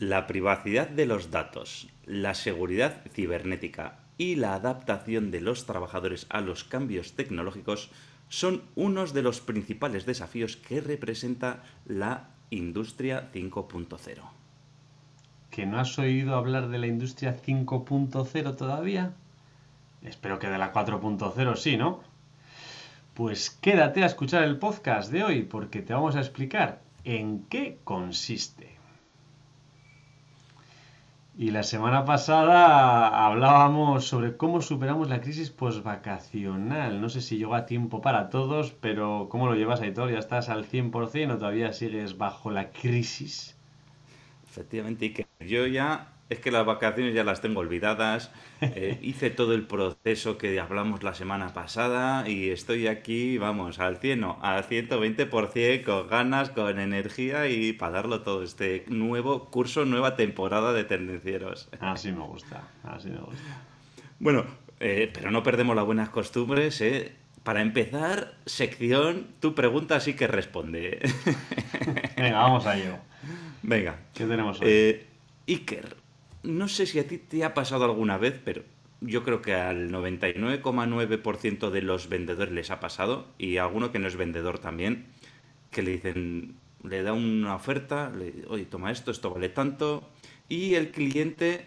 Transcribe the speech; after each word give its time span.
La 0.00 0.26
privacidad 0.26 0.88
de 0.88 1.04
los 1.04 1.30
datos, 1.30 1.90
la 2.06 2.32
seguridad 2.32 3.02
cibernética 3.12 3.98
y 4.16 4.36
la 4.36 4.54
adaptación 4.54 5.30
de 5.30 5.42
los 5.42 5.66
trabajadores 5.66 6.24
a 6.30 6.40
los 6.40 6.64
cambios 6.64 7.12
tecnológicos 7.12 7.90
son 8.30 8.62
unos 8.76 9.12
de 9.12 9.20
los 9.20 9.42
principales 9.42 10.06
desafíos 10.06 10.56
que 10.56 10.80
representa 10.80 11.64
la 11.84 12.30
industria 12.48 13.30
5.0. 13.34 14.22
¿Que 15.50 15.66
no 15.66 15.78
has 15.78 15.98
oído 15.98 16.34
hablar 16.34 16.70
de 16.70 16.78
la 16.78 16.86
industria 16.86 17.36
5.0 17.36 18.56
todavía? 18.56 19.12
Espero 20.02 20.38
que 20.38 20.48
de 20.48 20.56
la 20.56 20.72
4.0 20.72 21.56
sí, 21.56 21.76
¿no? 21.76 22.00
Pues 23.12 23.50
quédate 23.50 24.02
a 24.02 24.06
escuchar 24.06 24.44
el 24.44 24.56
podcast 24.56 25.12
de 25.12 25.24
hoy 25.24 25.42
porque 25.42 25.82
te 25.82 25.92
vamos 25.92 26.16
a 26.16 26.20
explicar 26.20 26.80
en 27.04 27.44
qué 27.50 27.76
consiste. 27.84 28.69
Y 31.36 31.52
la 31.52 31.62
semana 31.62 32.04
pasada 32.04 33.26
hablábamos 33.26 34.04
sobre 34.04 34.36
cómo 34.36 34.60
superamos 34.60 35.08
la 35.08 35.20
crisis 35.20 35.50
postvacacional. 35.50 37.00
No 37.00 37.08
sé 37.08 37.20
si 37.20 37.38
llega 37.38 37.66
tiempo 37.66 38.00
para 38.02 38.28
todos, 38.28 38.72
pero 38.72 39.28
¿cómo 39.30 39.46
lo 39.46 39.54
llevas, 39.54 39.80
Aitor? 39.80 40.10
¿Ya 40.10 40.18
estás 40.18 40.48
al 40.48 40.66
100% 40.66 41.32
o 41.34 41.38
todavía 41.38 41.72
sigues 41.72 42.18
bajo 42.18 42.50
la 42.50 42.70
crisis? 42.70 43.56
Efectivamente, 44.48 45.12
que 45.12 45.26
yo 45.40 45.66
ya 45.66 46.08
es 46.30 46.38
que 46.38 46.52
las 46.52 46.64
vacaciones 46.64 47.12
ya 47.12 47.24
las 47.24 47.42
tengo 47.42 47.60
olvidadas. 47.60 48.32
Eh, 48.60 48.98
hice 49.02 49.30
todo 49.30 49.52
el 49.52 49.66
proceso 49.66 50.38
que 50.38 50.58
hablamos 50.60 51.02
la 51.02 51.12
semana 51.12 51.52
pasada 51.52 52.28
y 52.28 52.50
estoy 52.50 52.86
aquí, 52.86 53.36
vamos, 53.36 53.80
al 53.80 53.98
100, 53.98 54.20
no, 54.20 54.38
al 54.40 54.64
120%, 54.64 55.84
con 55.84 56.08
ganas, 56.08 56.50
con 56.50 56.78
energía 56.78 57.48
y 57.48 57.72
para 57.72 57.92
darlo 57.92 58.22
todo. 58.22 58.44
Este 58.44 58.84
nuevo 58.86 59.50
curso, 59.50 59.84
nueva 59.84 60.16
temporada 60.16 60.72
de 60.72 60.84
Tendencieros. 60.84 61.68
Así 61.80 62.12
me 62.12 62.24
gusta, 62.24 62.68
así 62.84 63.10
me 63.10 63.18
gusta. 63.18 63.64
Bueno, 64.20 64.44
eh, 64.78 65.10
pero 65.12 65.32
no 65.32 65.42
perdemos 65.42 65.74
las 65.74 65.84
buenas 65.84 66.10
costumbres, 66.10 66.80
¿eh? 66.80 67.12
Para 67.42 67.60
empezar, 67.60 68.34
sección, 68.46 69.28
tu 69.40 69.54
pregunta 69.54 69.98
sí 69.98 70.14
que 70.14 70.28
responde. 70.28 71.00
Venga, 72.16 72.38
vamos 72.38 72.66
a 72.66 72.76
ello. 72.76 72.98
Venga. 73.62 73.98
¿Qué 74.14 74.26
tenemos 74.26 74.60
hoy? 74.60 74.66
Eh, 74.68 75.06
Iker, 75.48 75.96
no 76.42 76.68
sé 76.68 76.86
si 76.86 76.98
a 76.98 77.06
ti 77.06 77.18
te 77.18 77.44
ha 77.44 77.54
pasado 77.54 77.84
alguna 77.84 78.18
vez, 78.18 78.40
pero 78.44 78.62
yo 79.00 79.24
creo 79.24 79.42
que 79.42 79.54
al 79.54 79.90
99,9% 79.90 81.70
de 81.70 81.82
los 81.82 82.08
vendedores 82.08 82.52
les 82.52 82.70
ha 82.70 82.80
pasado, 82.80 83.26
y 83.38 83.56
a 83.56 83.64
alguno 83.64 83.92
que 83.92 83.98
no 83.98 84.08
es 84.08 84.16
vendedor 84.16 84.58
también, 84.58 85.06
que 85.70 85.82
le 85.82 85.92
dicen, 85.92 86.56
le 86.82 87.02
da 87.02 87.12
una 87.12 87.54
oferta, 87.54 88.10
le 88.10 88.44
oye, 88.48 88.64
toma 88.64 88.90
esto, 88.90 89.10
esto 89.10 89.30
vale 89.30 89.48
tanto, 89.48 90.08
y 90.48 90.74
el 90.74 90.90
cliente 90.90 91.66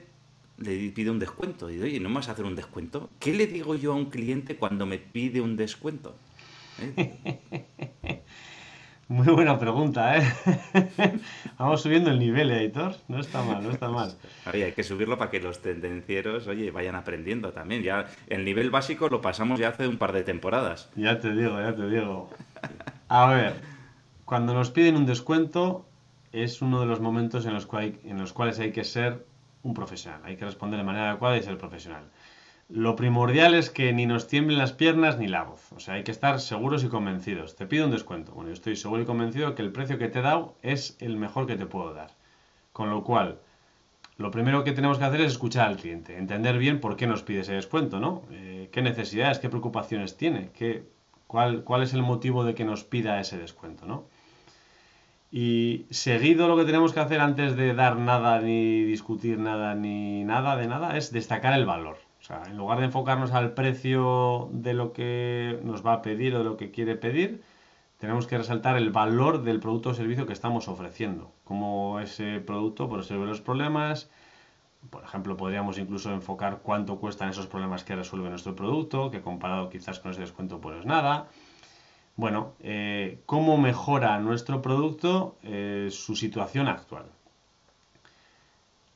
le 0.57 0.89
pide 0.89 1.09
un 1.09 1.19
descuento. 1.19 1.69
Y 1.71 1.81
oye, 1.81 1.99
¿no 1.99 2.09
me 2.09 2.15
vas 2.15 2.29
a 2.29 2.33
hacer 2.33 2.45
un 2.45 2.55
descuento? 2.55 3.09
¿Qué 3.19 3.33
le 3.33 3.47
digo 3.47 3.75
yo 3.75 3.93
a 3.93 3.95
un 3.95 4.09
cliente 4.09 4.55
cuando 4.55 4.85
me 4.85 4.97
pide 4.99 5.41
un 5.41 5.55
descuento? 5.55 6.15
¿Eh? 6.79 7.41
Muy 9.13 9.27
buena 9.27 9.59
pregunta, 9.59 10.17
¿eh? 10.17 10.23
Vamos 11.59 11.83
subiendo 11.83 12.09
el 12.09 12.17
nivel, 12.17 12.49
editor. 12.49 12.95
No 13.07 13.19
está 13.19 13.43
mal, 13.43 13.61
no 13.61 13.69
está 13.69 13.87
mal. 13.87 14.11
hay 14.51 14.71
que 14.71 14.81
subirlo 14.81 15.19
para 15.19 15.29
que 15.29 15.39
los 15.39 15.61
tendencieros, 15.61 16.47
oye, 16.47 16.71
vayan 16.71 16.95
aprendiendo 16.95 17.51
también. 17.51 17.83
Ya 17.83 18.07
el 18.25 18.43
nivel 18.43 18.71
básico 18.71 19.09
lo 19.09 19.21
pasamos 19.21 19.59
ya 19.59 19.67
hace 19.67 19.87
un 19.87 19.99
par 19.99 20.13
de 20.13 20.23
temporadas. 20.23 20.89
Ya 20.95 21.19
te 21.19 21.31
digo, 21.31 21.61
ya 21.61 21.75
te 21.75 21.87
digo. 21.87 22.31
A 23.07 23.27
ver, 23.27 23.53
cuando 24.25 24.55
nos 24.55 24.71
piden 24.71 24.95
un 24.95 25.05
descuento 25.05 25.85
es 26.31 26.63
uno 26.63 26.79
de 26.79 26.87
los 26.87 26.99
momentos 26.99 27.45
en 27.45 27.53
los, 27.53 27.67
en 27.71 28.17
los 28.17 28.33
cuales 28.33 28.57
hay 28.57 28.71
que 28.71 28.83
ser 28.83 29.27
un 29.61 29.75
profesional. 29.75 30.21
Hay 30.25 30.37
que 30.37 30.45
responder 30.45 30.79
de 30.79 30.85
manera 30.85 31.11
adecuada 31.11 31.37
y 31.37 31.43
ser 31.43 31.59
profesional. 31.59 32.05
Lo 32.69 32.95
primordial 32.95 33.53
es 33.53 33.69
que 33.69 33.93
ni 33.93 34.05
nos 34.05 34.27
tiemblen 34.27 34.57
las 34.57 34.71
piernas 34.71 35.17
ni 35.17 35.27
la 35.27 35.43
voz. 35.43 35.71
O 35.73 35.79
sea, 35.79 35.95
hay 35.95 36.03
que 36.03 36.11
estar 36.11 36.39
seguros 36.39 36.83
y 36.83 36.87
convencidos. 36.87 37.55
Te 37.55 37.65
pido 37.65 37.85
un 37.85 37.91
descuento. 37.91 38.31
Bueno, 38.31 38.49
yo 38.49 38.53
estoy 38.53 38.75
seguro 38.75 39.01
y 39.01 39.05
convencido 39.05 39.53
que 39.53 39.61
el 39.61 39.71
precio 39.71 39.97
que 39.97 40.07
te 40.07 40.19
he 40.19 40.21
dado 40.21 40.55
es 40.61 40.97
el 40.99 41.17
mejor 41.17 41.45
que 41.45 41.55
te 41.55 41.65
puedo 41.65 41.93
dar. 41.93 42.11
Con 42.71 42.89
lo 42.89 43.03
cual, 43.03 43.39
lo 44.17 44.31
primero 44.31 44.63
que 44.63 44.71
tenemos 44.71 44.97
que 44.97 45.05
hacer 45.05 45.21
es 45.21 45.33
escuchar 45.33 45.67
al 45.67 45.77
cliente, 45.77 46.17
entender 46.17 46.57
bien 46.57 46.79
por 46.79 46.95
qué 46.95 47.07
nos 47.07 47.23
pide 47.23 47.41
ese 47.41 47.53
descuento, 47.53 47.99
¿no? 47.99 48.23
Eh, 48.31 48.69
¿Qué 48.71 48.81
necesidades, 48.81 49.39
qué 49.39 49.49
preocupaciones 49.49 50.17
tiene? 50.17 50.49
¿Qué, 50.53 50.83
cuál, 51.27 51.63
¿Cuál 51.63 51.83
es 51.83 51.93
el 51.93 52.01
motivo 52.01 52.43
de 52.43 52.55
que 52.55 52.63
nos 52.63 52.83
pida 52.83 53.19
ese 53.19 53.37
descuento, 53.37 53.85
¿no? 53.85 54.05
Y 55.31 55.87
seguido 55.89 56.47
lo 56.47 56.55
que 56.55 56.65
tenemos 56.65 56.93
que 56.93 56.99
hacer 56.99 57.19
antes 57.19 57.55
de 57.55 57.73
dar 57.73 57.97
nada, 57.97 58.39
ni 58.39 58.83
discutir 58.83 59.39
nada, 59.39 59.73
ni 59.73 60.23
nada 60.23 60.55
de 60.57 60.67
nada, 60.67 60.95
es 60.95 61.11
destacar 61.11 61.53
el 61.53 61.65
valor. 61.65 61.97
O 62.23 62.25
sea, 62.25 62.43
en 62.47 62.55
lugar 62.55 62.79
de 62.79 62.85
enfocarnos 62.85 63.33
al 63.33 63.53
precio 63.53 64.47
de 64.53 64.73
lo 64.73 64.93
que 64.93 65.59
nos 65.63 65.85
va 65.85 65.91
a 65.91 66.01
pedir 66.01 66.33
o 66.33 66.37
de 66.37 66.45
lo 66.45 66.55
que 66.55 66.71
quiere 66.71 66.95
pedir, 66.95 67.43
tenemos 67.97 68.27
que 68.27 68.37
resaltar 68.37 68.77
el 68.77 68.91
valor 68.91 69.43
del 69.43 69.59
producto 69.59 69.89
o 69.89 69.93
servicio 69.93 70.25
que 70.25 70.31
estamos 70.31 70.69
ofreciendo. 70.69 71.33
Cómo 71.43 71.99
ese 71.99 72.39
producto 72.39 72.87
pues, 72.87 73.01
resuelve 73.01 73.25
los 73.25 73.41
problemas. 73.41 74.09
Por 74.89 75.03
ejemplo, 75.03 75.35
podríamos 75.35 75.77
incluso 75.77 76.13
enfocar 76.13 76.59
cuánto 76.63 76.97
cuestan 76.97 77.27
esos 77.27 77.47
problemas 77.47 77.83
que 77.83 77.93
resuelve 77.93 78.29
nuestro 78.29 78.55
producto, 78.55 79.11
que 79.11 79.21
comparado 79.21 79.69
quizás 79.69 79.99
con 79.99 80.11
ese 80.11 80.21
descuento 80.21 80.61
pues 80.61 80.79
es 80.79 80.85
nada. 80.85 81.27
Bueno, 82.15 82.53
eh, 82.61 83.21
cómo 83.25 83.57
mejora 83.57 84.17
nuestro 84.19 84.61
producto 84.61 85.35
eh, 85.43 85.89
su 85.91 86.15
situación 86.15 86.69
actual. 86.69 87.07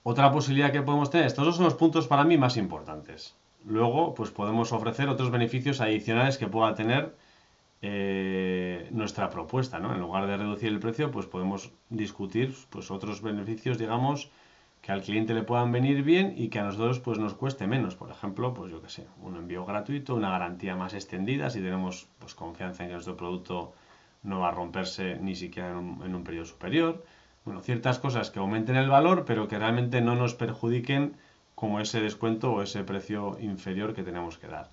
Otra 0.09 0.31
posibilidad 0.31 0.71
que 0.71 0.81
podemos 0.81 1.09
tener, 1.09 1.27
estos 1.27 1.45
dos 1.45 1.57
son 1.57 1.65
los 1.65 1.73
puntos 1.73 2.07
para 2.07 2.23
mí 2.23 2.37
más 2.37 2.55
importantes. 2.55 3.35
Luego, 3.65 4.15
pues 4.15 4.31
podemos 4.31 4.71
ofrecer 4.71 5.09
otros 5.09 5.31
beneficios 5.31 5.81
adicionales 5.81 6.37
que 6.37 6.47
pueda 6.47 6.73
tener 6.75 7.13
eh, 7.81 8.87
nuestra 8.91 9.29
propuesta, 9.29 9.79
¿no? 9.79 9.93
En 9.93 9.99
lugar 9.99 10.25
de 10.25 10.37
reducir 10.37 10.69
el 10.69 10.79
precio, 10.79 11.11
pues 11.11 11.25
podemos 11.25 11.73
discutir 11.89 12.55
pues 12.69 12.89
otros 12.89 13.21
beneficios, 13.21 13.77
digamos, 13.77 14.31
que 14.81 14.93
al 14.93 15.01
cliente 15.01 15.33
le 15.33 15.43
puedan 15.43 15.73
venir 15.73 16.03
bien 16.03 16.35
y 16.37 16.47
que 16.47 16.59
a 16.59 16.63
nosotros 16.63 17.01
pues 17.01 17.19
nos 17.19 17.33
cueste 17.33 17.67
menos. 17.67 17.95
Por 17.95 18.09
ejemplo, 18.09 18.53
pues 18.53 18.71
yo 18.71 18.81
qué 18.81 18.87
sé, 18.87 19.07
un 19.21 19.35
envío 19.35 19.65
gratuito, 19.65 20.15
una 20.15 20.29
garantía 20.29 20.77
más 20.77 20.93
extendida 20.93 21.49
si 21.49 21.59
tenemos 21.59 22.07
pues 22.17 22.33
confianza 22.33 22.83
en 22.83 22.91
que 22.91 22.93
nuestro 22.93 23.17
producto 23.17 23.73
no 24.23 24.39
va 24.39 24.47
a 24.47 24.51
romperse 24.51 25.17
ni 25.19 25.35
siquiera 25.35 25.71
en 25.71 26.15
un 26.15 26.23
periodo 26.23 26.45
superior 26.45 27.03
bueno, 27.47 27.61
ciertas 27.61 27.97
cosas 27.97 28.29
que 28.29 28.39
aumenten 28.39 28.75
el 28.75 28.89
valor, 28.89 29.23
pero 29.25 29.47
que 29.47 29.57
realmente 29.57 30.01
no 30.01 30.15
nos 30.15 30.35
perjudiquen 30.35 31.15
como 31.55 31.79
ese 31.79 32.01
descuento 32.01 32.51
o 32.51 32.61
ese 32.61 32.83
precio 32.83 33.37
inferior 33.39 33.93
que 33.93 34.03
tenemos 34.03 34.37
que 34.37 34.47
dar. 34.47 34.69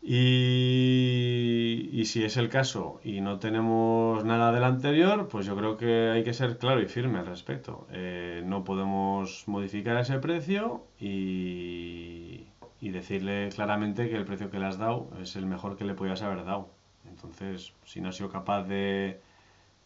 Y, 0.00 2.04
si 2.04 2.22
es 2.22 2.36
el 2.36 2.48
caso 2.48 3.00
y 3.02 3.20
no 3.20 3.40
tenemos 3.40 4.24
nada 4.24 4.52
del 4.52 4.62
anterior, 4.62 5.26
pues 5.28 5.44
yo 5.44 5.56
creo 5.56 5.76
que 5.76 6.10
hay 6.10 6.22
que 6.22 6.34
ser 6.34 6.56
claro 6.58 6.80
y 6.80 6.86
firme 6.86 7.18
al 7.18 7.26
respecto. 7.26 7.88
Eh, 7.90 8.44
no 8.46 8.62
podemos 8.62 9.42
modificar 9.48 9.96
ese 9.96 10.20
precio 10.20 10.84
y, 11.00 12.46
y, 12.80 12.90
decirle 12.90 13.48
claramente 13.48 14.08
que 14.08 14.14
el 14.14 14.24
precio 14.24 14.52
que 14.52 14.60
le 14.60 14.66
has 14.66 14.78
dado 14.78 15.10
es 15.20 15.34
el 15.34 15.46
mejor 15.46 15.76
que 15.76 15.84
le 15.84 15.94
podías 15.94 16.22
haber 16.22 16.44
dado. 16.44 16.68
Entonces, 17.08 17.72
si 17.84 18.00
no 18.00 18.10
ha 18.10 18.12
sido 18.12 18.30
capaz 18.30 18.62
de, 18.62 19.20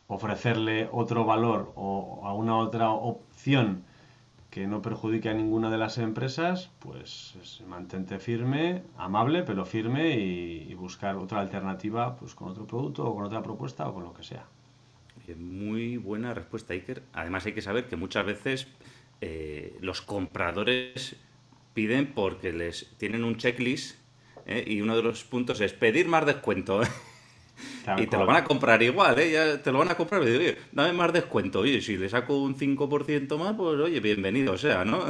ofrecerle 0.09 0.89
otro 0.93 1.25
valor 1.25 1.72
o 1.75 2.22
a 2.25 2.33
una 2.33 2.56
otra 2.56 2.91
opción 2.91 3.84
que 4.50 4.67
no 4.67 4.81
perjudique 4.81 5.28
a 5.28 5.34
ninguna 5.34 5.71
de 5.71 5.77
las 5.77 5.99
empresas, 5.99 6.71
pues 6.78 7.34
mantente 7.69 8.19
firme, 8.19 8.84
amable, 8.97 9.43
pero 9.43 9.66
firme 9.66 10.16
y, 10.16 10.72
buscar 10.75 11.16
otra 11.16 11.41
alternativa 11.41 12.16
pues 12.16 12.34
con 12.34 12.49
otro 12.49 12.66
producto 12.66 13.05
o 13.05 13.15
con 13.15 13.25
otra 13.25 13.43
propuesta 13.43 13.87
o 13.87 13.93
con 13.93 14.05
lo 14.05 14.15
que 14.15 14.22
sea. 14.22 14.47
Muy 15.37 15.97
buena 15.99 16.33
respuesta, 16.33 16.72
Iker. 16.72 17.03
Además 17.12 17.45
hay 17.45 17.53
que 17.53 17.61
saber 17.61 17.87
que 17.89 17.97
muchas 17.97 18.25
veces 18.25 18.69
eh, 19.21 19.77
los 19.80 20.01
compradores 20.01 21.16
piden 21.75 22.15
porque 22.15 22.53
les 22.53 22.89
tienen 22.97 23.25
un 23.25 23.36
checklist 23.36 23.98
eh, 24.47 24.65
y 24.66 24.80
uno 24.80 24.97
de 24.97 25.03
los 25.03 25.25
puntos 25.25 25.60
es 25.60 25.75
pedir 25.75 26.09
más 26.09 26.25
descuento. 26.25 26.80
Y 27.98 28.06
te 28.06 28.16
lo 28.16 28.26
van 28.26 28.36
a 28.36 28.44
comprar 28.44 28.82
igual, 28.82 29.18
¿eh? 29.18 29.30
Ya 29.30 29.62
te 29.62 29.72
lo 29.72 29.78
van 29.78 29.91
a 29.91 29.94
comprar 29.94 30.22
y 30.22 30.26
digo, 30.26 30.38
oye, 30.38 30.56
dame 30.72 30.92
más 30.92 31.12
descuento. 31.12 31.60
Oye, 31.60 31.80
si 31.80 31.97
le 31.97 32.08
saco 32.08 32.38
un 32.38 32.56
5% 32.56 33.38
más, 33.38 33.54
pues 33.54 33.80
oye, 33.80 34.00
bienvenido 34.00 34.58
sea, 34.58 34.84
¿no? 34.84 35.00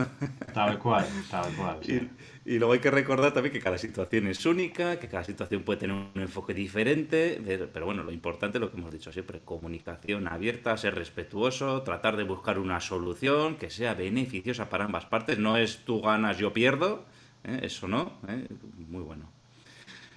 Tal 0.53 0.79
cual, 0.79 1.07
tal 1.31 1.53
cual. 1.55 1.81
Y, 2.49 2.61
luego 2.61 2.75
hay 2.75 2.79
que 2.79 2.93
recordar 2.93 3.33
también 3.33 3.53
que 3.53 3.59
cada 3.59 3.77
situación 3.77 4.29
es 4.29 4.47
única, 4.47 5.01
que 5.01 5.09
cada 5.09 5.25
situación 5.25 5.65
puede 5.65 5.81
tener 5.81 5.97
un 5.97 6.23
enfoque 6.23 6.55
diferente, 6.55 7.43
pero 7.73 7.87
bueno, 7.87 8.05
lo 8.05 8.13
importante 8.13 8.59
es 8.59 8.61
lo 8.63 8.71
que 8.71 8.79
hemos 8.79 8.93
dicho 8.93 9.11
siempre, 9.11 9.41
comunicación 9.41 10.29
abierta, 10.29 10.77
ser 10.77 10.95
respetuoso, 10.95 11.83
tratar 11.83 12.17
de 12.17 12.23
buscar 12.23 12.61
una 12.61 12.79
solución 12.79 13.57
que 13.57 13.69
sea 13.69 13.95
beneficiosa 13.95 14.69
para 14.69 14.85
ambas 14.85 15.07
partes. 15.07 15.41
No 15.41 15.57
es 15.57 15.79
tú 15.79 16.01
ganas, 16.01 16.39
yo 16.39 16.53
pierdo, 16.53 17.05
¿eh? 17.43 17.63
eso 17.65 17.89
no, 17.89 18.13
¿eh? 18.29 18.47
muy 18.77 19.03
bueno. 19.03 19.36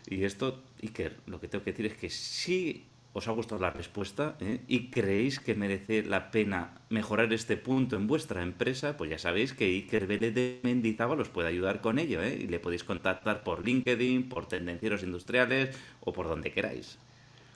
Y 0.10 0.24
esto, 0.24 0.64
Iker, 0.82 1.20
lo 1.28 1.40
que 1.40 1.48
tengo 1.48 1.64
que 1.64 1.72
decir 1.72 1.86
es 1.86 1.94
que 1.96 2.10
si 2.10 2.90
¿Os 3.12 3.28
ha 3.28 3.32
gustado 3.32 3.60
la 3.60 3.72
respuesta? 3.72 4.36
¿eh? 4.40 4.62
¿Y 4.68 4.92
creéis 4.92 5.40
que 5.40 5.56
merece 5.56 6.04
la 6.04 6.30
pena 6.30 6.76
mejorar 6.90 7.34
este 7.34 7.58
punto 7.58 7.96
en 7.96 8.06
vuestra 8.06 8.44
empresa? 8.44 8.98
Pues 8.98 9.10
ya 9.10 9.18
sabéis 9.18 9.54
que 9.54 9.66
Iker 9.66 10.06
Vélez 10.06 10.36
de 10.36 10.60
Mendizábal 10.62 11.20
os 11.20 11.30
puede 11.30 11.48
ayudar 11.50 11.82
con 11.82 11.98
ello. 11.98 12.22
¿eh? 12.22 12.38
Y 12.40 12.48
le 12.48 12.60
podéis 12.60 12.84
contactar 12.84 13.44
por 13.44 13.66
LinkedIn, 13.66 14.30
por 14.30 14.48
Tendencieros 14.48 15.02
Industriales 15.02 15.76
o 16.02 16.14
por 16.14 16.28
donde 16.28 16.52
queráis. 16.52 17.00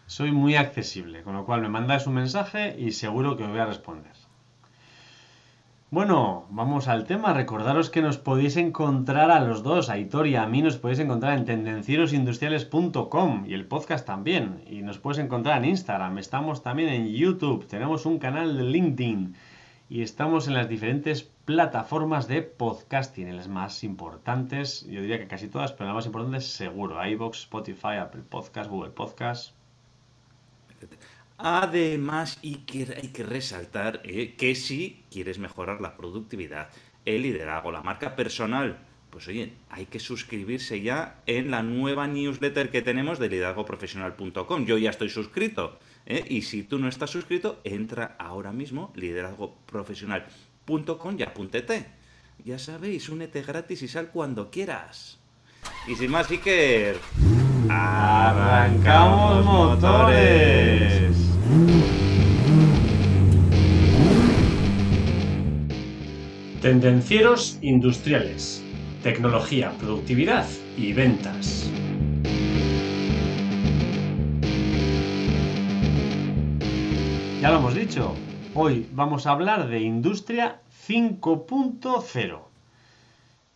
Soy 0.07 0.31
muy 0.31 0.55
accesible, 0.55 1.21
con 1.21 1.35
lo 1.35 1.45
cual 1.45 1.61
me 1.61 1.69
mandáis 1.69 2.07
un 2.07 2.15
mensaje 2.15 2.75
y 2.79 2.91
seguro 2.91 3.37
que 3.37 3.43
os 3.43 3.49
voy 3.49 3.59
a 3.59 3.67
responder. 3.67 4.11
Bueno, 5.93 6.47
vamos 6.49 6.87
al 6.87 7.05
tema. 7.05 7.35
Recordaros 7.35 7.91
que 7.91 8.01
nos 8.01 8.17
podéis 8.17 8.57
encontrar 8.57 9.29
a 9.29 9.39
los 9.39 9.61
dos, 9.61 9.91
a 9.91 9.99
Hitor 9.99 10.25
y 10.25 10.35
a 10.35 10.47
mí, 10.47 10.63
nos 10.63 10.77
podéis 10.77 10.97
encontrar 10.97 11.37
en 11.37 11.45
tendencierosindustriales.com 11.45 13.45
y 13.45 13.53
el 13.53 13.67
podcast 13.67 14.03
también. 14.03 14.63
Y 14.65 14.81
nos 14.81 14.97
podéis 14.97 15.23
encontrar 15.23 15.59
en 15.59 15.69
Instagram, 15.69 16.17
estamos 16.17 16.63
también 16.63 16.89
en 16.89 17.09
YouTube, 17.09 17.67
tenemos 17.67 18.07
un 18.07 18.17
canal 18.17 18.57
de 18.57 18.63
LinkedIn 18.63 19.35
y 19.87 20.01
estamos 20.01 20.47
en 20.47 20.55
las 20.55 20.67
diferentes 20.67 21.29
plataformas 21.45 22.27
de 22.27 22.41
podcasting, 22.41 23.27
en 23.27 23.37
las 23.37 23.47
más 23.47 23.83
importantes, 23.83 24.87
yo 24.87 24.99
diría 24.99 25.19
que 25.19 25.27
casi 25.27 25.47
todas, 25.47 25.73
pero 25.73 25.89
las 25.89 25.95
más 25.95 26.07
importantes 26.07 26.47
seguro, 26.47 27.05
iVoox, 27.05 27.37
Spotify, 27.37 27.97
Apple 28.01 28.23
Podcast, 28.27 28.67
Google 28.67 28.93
Podcast. 28.93 29.53
Además, 31.37 32.39
hay 32.43 32.55
que 32.55 33.23
resaltar 33.23 34.01
eh, 34.03 34.35
que 34.37 34.55
si 34.55 35.03
quieres 35.11 35.39
mejorar 35.39 35.81
la 35.81 35.97
productividad, 35.97 36.69
el 37.05 37.23
liderazgo, 37.23 37.71
la 37.71 37.81
marca 37.81 38.15
personal, 38.15 38.77
pues 39.13 39.27
oye, 39.27 39.53
hay 39.69 39.85
que 39.85 39.99
suscribirse 39.99 40.81
ya 40.81 41.21
en 41.27 41.51
la 41.51 41.61
nueva 41.61 42.07
newsletter 42.07 42.71
que 42.71 42.81
tenemos 42.81 43.19
de 43.19 43.29
liderazgoprofesional.com. 43.29 44.65
Yo 44.65 44.79
ya 44.79 44.89
estoy 44.89 45.09
suscrito. 45.09 45.77
¿eh? 46.07 46.25
Y 46.27 46.41
si 46.41 46.63
tú 46.63 46.79
no 46.79 46.87
estás 46.87 47.11
suscrito, 47.11 47.61
entra 47.63 48.15
ahora 48.17 48.51
mismo 48.51 48.91
liderazgoprofesional.com 48.95 51.19
y 51.19 51.21
apúntete. 51.21 51.85
Ya 52.43 52.57
sabéis, 52.57 53.07
únete 53.09 53.43
gratis 53.43 53.83
y 53.83 53.87
sal 53.87 54.09
cuando 54.11 54.49
quieras. 54.49 55.19
Y 55.87 55.95
sin 55.95 56.09
más, 56.09 56.31
Iker, 56.31 56.97
¡arrancamos 57.69 59.45
motores! 59.45 61.12
Tendencieros 66.61 67.59
industriales, 67.61 68.63
tecnología, 69.03 69.71
productividad 69.79 70.47
y 70.77 70.93
ventas. 70.93 71.69
Ya 77.41 77.51
lo 77.51 77.57
hemos 77.57 77.75
dicho, 77.75 78.15
hoy 78.53 78.87
vamos 78.93 79.27
a 79.27 79.31
hablar 79.31 79.67
de 79.67 79.81
Industria 79.81 80.61
5.0. 80.87 82.39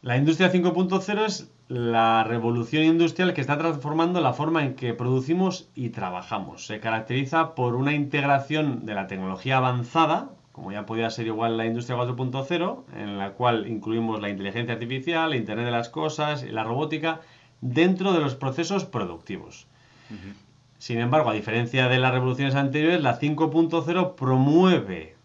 La 0.01 0.17
Industria 0.17 0.51
5.0 0.51 1.25
es 1.25 1.49
la 1.67 2.23
revolución 2.23 2.83
industrial 2.83 3.33
que 3.33 3.41
está 3.41 3.57
transformando 3.57 4.21
la 4.21 4.33
forma 4.33 4.63
en 4.63 4.75
que 4.75 4.93
producimos 4.93 5.69
y 5.75 5.89
trabajamos. 5.89 6.65
Se 6.65 6.79
caracteriza 6.79 7.55
por 7.55 7.75
una 7.75 7.93
integración 7.93 8.85
de 8.85 8.93
la 8.93 9.07
tecnología 9.07 9.57
avanzada, 9.57 10.29
como 10.53 10.71
ya 10.71 10.85
podía 10.85 11.09
ser 11.09 11.27
igual 11.27 11.57
la 11.57 11.65
industria 11.65 11.97
4.0, 11.97 12.83
en 12.95 13.17
la 13.17 13.31
cual 13.31 13.67
incluimos 13.67 14.21
la 14.21 14.29
inteligencia 14.29 14.73
artificial, 14.73 15.33
el 15.33 15.39
Internet 15.39 15.65
de 15.65 15.71
las 15.71 15.89
Cosas 15.89 16.43
y 16.43 16.51
la 16.51 16.63
robótica 16.63 17.21
dentro 17.61 18.13
de 18.13 18.21
los 18.21 18.35
procesos 18.35 18.85
productivos. 18.85 19.67
Sin 20.77 20.99
embargo, 20.99 21.29
a 21.29 21.33
diferencia 21.33 21.89
de 21.89 21.99
las 21.99 22.13
revoluciones 22.13 22.55
anteriores, 22.55 23.01
la 23.01 23.19
5.0 23.19 24.15
promueve 24.15 25.17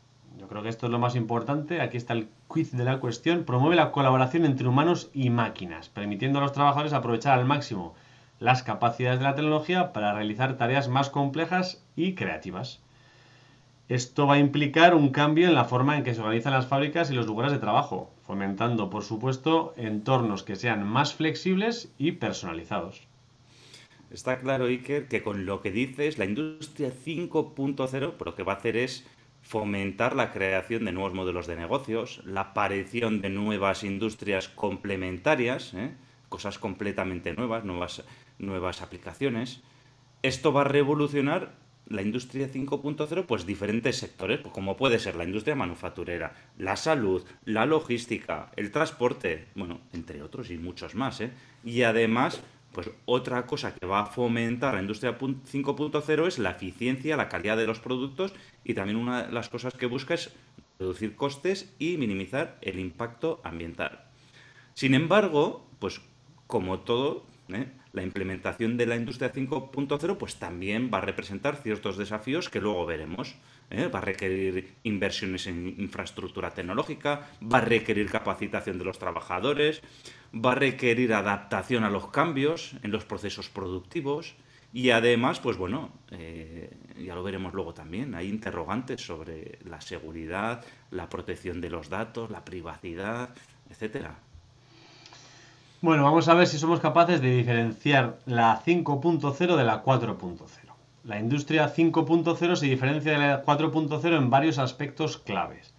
creo 0.53 0.63
que 0.63 0.69
esto 0.69 0.87
es 0.87 0.93
lo 0.93 0.99
más 0.99 1.17
importante, 1.17 1.81
aquí 1.81 1.97
está 1.97 2.13
el 2.13 2.29
quiz 2.53 2.71
de 2.73 2.85
la 2.85 3.01
cuestión, 3.01 3.45
promueve 3.45 3.77
la 3.77 3.93
colaboración 3.93 4.45
entre 4.45 4.69
humanos 4.69 5.11
y 5.15 5.31
máquinas, 5.31 5.89
permitiendo 5.89 6.39
a 6.39 6.43
los 6.43 6.53
trabajadores 6.53 6.93
aprovechar 6.93 7.39
al 7.39 7.47
máximo 7.47 7.95
las 8.41 8.63
capacidades 8.63 9.19
de 9.21 9.25
la 9.25 9.35
tecnología 9.35 9.93
para 9.95 10.13
realizar 10.13 10.59
tareas 10.59 10.89
más 10.89 11.09
complejas 11.09 11.83
y 11.97 12.15
creativas. 12.15 12.81
Esto 13.89 14.27
va 14.27 14.35
a 14.35 14.39
implicar 14.39 14.95
un 14.95 15.09
cambio 15.09 15.49
en 15.49 15.55
la 15.55 15.65
forma 15.65 15.97
en 15.97 16.05
que 16.05 16.15
se 16.15 16.21
organizan 16.21 16.53
las 16.53 16.67
fábricas 16.67 17.11
y 17.11 17.15
los 17.15 17.27
lugares 17.27 17.53
de 17.53 17.59
trabajo, 17.59 18.11
fomentando, 18.27 18.91
por 18.91 19.03
supuesto, 19.03 19.73
entornos 19.77 20.43
que 20.43 20.57
sean 20.57 20.87
más 20.87 21.15
flexibles 21.15 21.91
y 21.99 22.13
personalizados. 22.13 23.07
Está 24.11 24.41
claro, 24.41 24.67
Iker, 24.67 25.09
que 25.09 25.23
con 25.23 25.47
lo 25.47 25.63
que 25.63 25.71
dices, 25.71 26.19
la 26.19 26.27
industria 26.27 26.91
5.0 26.91 28.13
lo 28.23 28.35
que 28.35 28.43
va 28.43 28.53
a 28.53 28.57
hacer 28.57 28.77
es 28.77 29.07
fomentar 29.43 30.17
la 30.17 30.33
creación 30.33 30.85
de 30.85 30.93
nuevos 30.93 31.13
modelos 31.13 31.47
de 31.47 31.57
negocios, 31.57 32.23
la 32.25 32.41
aparición 32.41 33.21
de 33.21 33.29
nuevas 33.29 33.85
industrias 33.85 34.49
complementarias, 34.49 35.75
¿eh? 35.75 35.93
cosas 36.29 36.59
completamente 36.59 37.35
nuevas, 37.35 37.65
nuevas, 37.65 38.05
nuevas 38.39 38.81
aplicaciones. 38.81 39.61
Esto 40.23 40.53
va 40.53 40.63
a 40.63 40.65
revolucionar 40.65 41.61
la 41.89 42.03
industria 42.03 42.49
5.0, 42.49 43.27
pues 43.27 43.45
diferentes 43.45 43.97
sectores, 43.97 44.41
pues 44.41 44.55
como 44.55 44.77
puede 44.77 44.99
ser 44.99 45.17
la 45.17 45.25
industria 45.25 45.57
manufacturera, 45.57 46.35
la 46.57 46.77
salud, 46.77 47.25
la 47.45 47.67
logística, 47.67 48.51
el 48.57 48.71
transporte, 48.71 49.49
bueno, 49.55 49.81
entre 49.93 50.23
otros 50.23 50.51
y 50.51 50.59
muchos 50.59 50.95
más. 50.95 51.21
¿eh? 51.21 51.33
Y 51.65 51.83
además, 51.83 52.41
pues 52.73 52.91
otra 53.05 53.47
cosa 53.47 53.75
que 53.75 53.87
va 53.87 54.01
a 54.01 54.07
fomentar 54.07 54.75
la 54.75 54.81
industria 54.81 55.19
5.0 55.19 56.27
es 56.27 56.39
la 56.39 56.51
eficiencia, 56.51 57.17
la 57.17 57.29
calidad 57.29 57.57
de 57.57 57.67
los 57.67 57.81
productos 57.81 58.33
y 58.65 58.75
también 58.75 58.97
una 58.97 59.25
de 59.25 59.33
las 59.33 59.49
cosas 59.49 59.75
que 59.75 59.87
busca 59.87 60.15
es 60.15 60.33
reducir 60.79 61.15
costes 61.15 61.73
y 61.79 61.97
minimizar 61.97 62.59
el 62.61 62.79
impacto 62.79 63.41
ambiental. 63.45 64.05
Sin 64.75 64.95
embargo, 64.95 65.67
pues 65.79 66.01
como 66.47 66.81
todo, 66.81 67.25
¿eh? 67.49 67.69
La 67.93 68.03
implementación 68.03 68.77
de 68.77 68.87
la 68.87 68.97
industria 68.97 69.33
5.0 69.33 70.17
pues 70.17 70.37
también 70.37 70.91
va 70.93 70.99
a 70.99 71.03
representar 71.03 71.57
ciertos 71.57 71.97
desafíos 71.97 72.49
que 72.49 72.61
luego 72.61 72.87
veremos. 72.87 73.35
¿eh? 73.71 73.89
Va 73.89 73.99
a 73.99 74.03
requerir 74.03 74.75
inversiones 74.83 75.47
en 75.47 75.75
infraestructura 75.79 76.51
tecnológica, 76.51 77.29
va 77.43 77.59
a 77.59 77.61
requerir 77.63 78.11
capacitación 78.11 78.79
de 78.79 78.85
los 78.85 78.99
trabajadores, 78.99 79.83
va 80.35 80.53
a 80.53 80.57
requerir 80.57 81.13
adaptación 81.13 81.85
a 81.85 81.91
los 81.91 82.09
cambios 82.09 82.75
en 82.83 82.91
los 82.91 83.05
procesos 83.05 83.51
productivos 83.51 84.37
y 84.73 84.89
además, 84.89 85.39
pues 85.39 85.59
bueno, 85.59 85.93
eh, 86.11 86.71
ya 86.99 87.15
lo 87.15 87.23
veremos 87.23 87.53
luego 87.53 87.75
también, 87.75 88.15
hay 88.15 88.29
interrogantes 88.29 89.05
sobre 89.05 89.59
la 89.67 89.83
seguridad, 89.83 90.65
la 90.91 91.11
protección 91.11 91.61
de 91.61 91.69
los 91.69 91.91
datos, 91.91 92.31
la 92.31 92.43
privacidad, 92.43 93.35
etcétera. 93.69 94.17
Bueno, 95.85 96.05
vamos 96.05 96.29
a 96.29 96.35
ver 96.35 96.47
si 96.47 96.59
somos 96.59 96.79
capaces 96.79 97.21
de 97.21 97.37
diferenciar 97.37 98.21
la 98.25 98.63
5.0 98.65 99.57
de 99.57 99.65
la 99.65 99.83
4.0. 99.83 100.47
La 101.03 101.19
industria 101.19 101.75
5.0 101.75 102.55
se 102.55 102.67
diferencia 102.67 103.11
de 103.11 103.19
la 103.19 103.45
4.0 103.45 104.17
en 104.17 104.31
varios 104.31 104.59
aspectos 104.59 105.19
claves. 105.19 105.75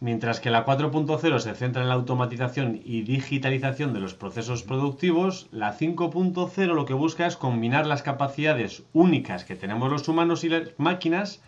Mientras 0.00 0.40
que 0.40 0.48
la 0.48 0.64
4.0 0.64 1.40
se 1.40 1.54
centra 1.54 1.82
en 1.82 1.88
la 1.88 1.94
automatización 1.94 2.80
y 2.82 3.02
digitalización 3.02 3.92
de 3.92 4.00
los 4.00 4.14
procesos 4.14 4.62
productivos, 4.62 5.46
la 5.50 5.76
5.0 5.76 6.66
lo 6.68 6.86
que 6.86 6.94
busca 6.94 7.26
es 7.26 7.36
combinar 7.36 7.86
las 7.86 8.02
capacidades 8.02 8.82
únicas 8.94 9.44
que 9.44 9.56
tenemos 9.56 9.90
los 9.90 10.08
humanos 10.08 10.42
y 10.42 10.48
las 10.48 10.70
máquinas 10.78 11.42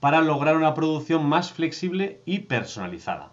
para 0.00 0.22
lograr 0.22 0.56
una 0.56 0.72
producción 0.72 1.26
más 1.26 1.52
flexible 1.52 2.22
y 2.24 2.38
personalizada. 2.38 3.32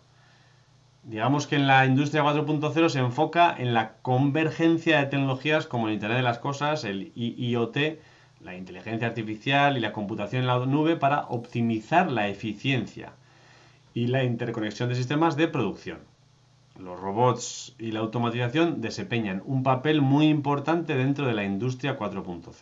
Digamos 1.04 1.48
que 1.48 1.56
en 1.56 1.66
la 1.66 1.86
industria 1.86 2.24
4.0 2.24 2.90
se 2.90 3.00
enfoca 3.00 3.56
en 3.58 3.74
la 3.74 3.94
convergencia 4.02 5.00
de 5.00 5.06
tecnologías 5.06 5.66
como 5.66 5.88
el 5.88 5.94
Internet 5.94 6.18
de 6.18 6.24
las 6.24 6.40
Cosas, 6.40 6.84
el 6.84 7.12
IoT, 7.16 7.78
la 8.42 8.56
inteligencia 8.56 9.08
artificial 9.08 9.78
y 9.78 9.80
la 9.80 9.94
computación 9.94 10.42
en 10.42 10.48
la 10.48 10.66
nube 10.66 10.96
para 10.98 11.28
optimizar 11.28 12.12
la 12.12 12.28
eficiencia 12.28 13.14
y 13.94 14.08
la 14.08 14.24
interconexión 14.24 14.90
de 14.90 14.96
sistemas 14.96 15.36
de 15.36 15.48
producción. 15.48 16.00
Los 16.78 17.00
robots 17.00 17.76
y 17.78 17.92
la 17.92 18.00
automatización 18.00 18.80
desempeñan 18.80 19.42
un 19.46 19.64
papel 19.64 20.02
muy 20.02 20.28
importante 20.28 20.96
dentro 20.96 21.26
de 21.26 21.34
la 21.34 21.44
industria 21.44 21.98
4.0. 21.98 22.54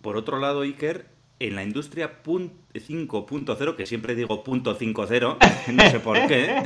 Por 0.00 0.16
otro 0.16 0.38
lado, 0.38 0.62
Iker, 0.62 1.06
en 1.38 1.56
la 1.56 1.62
industria 1.62 2.22
5.0, 2.22 3.76
que 3.76 3.86
siempre 3.86 4.14
digo 4.14 4.44
punto 4.44 4.78
.50, 4.78 5.72
no 5.72 5.90
sé 5.90 6.00
por 6.00 6.26
qué, 6.26 6.62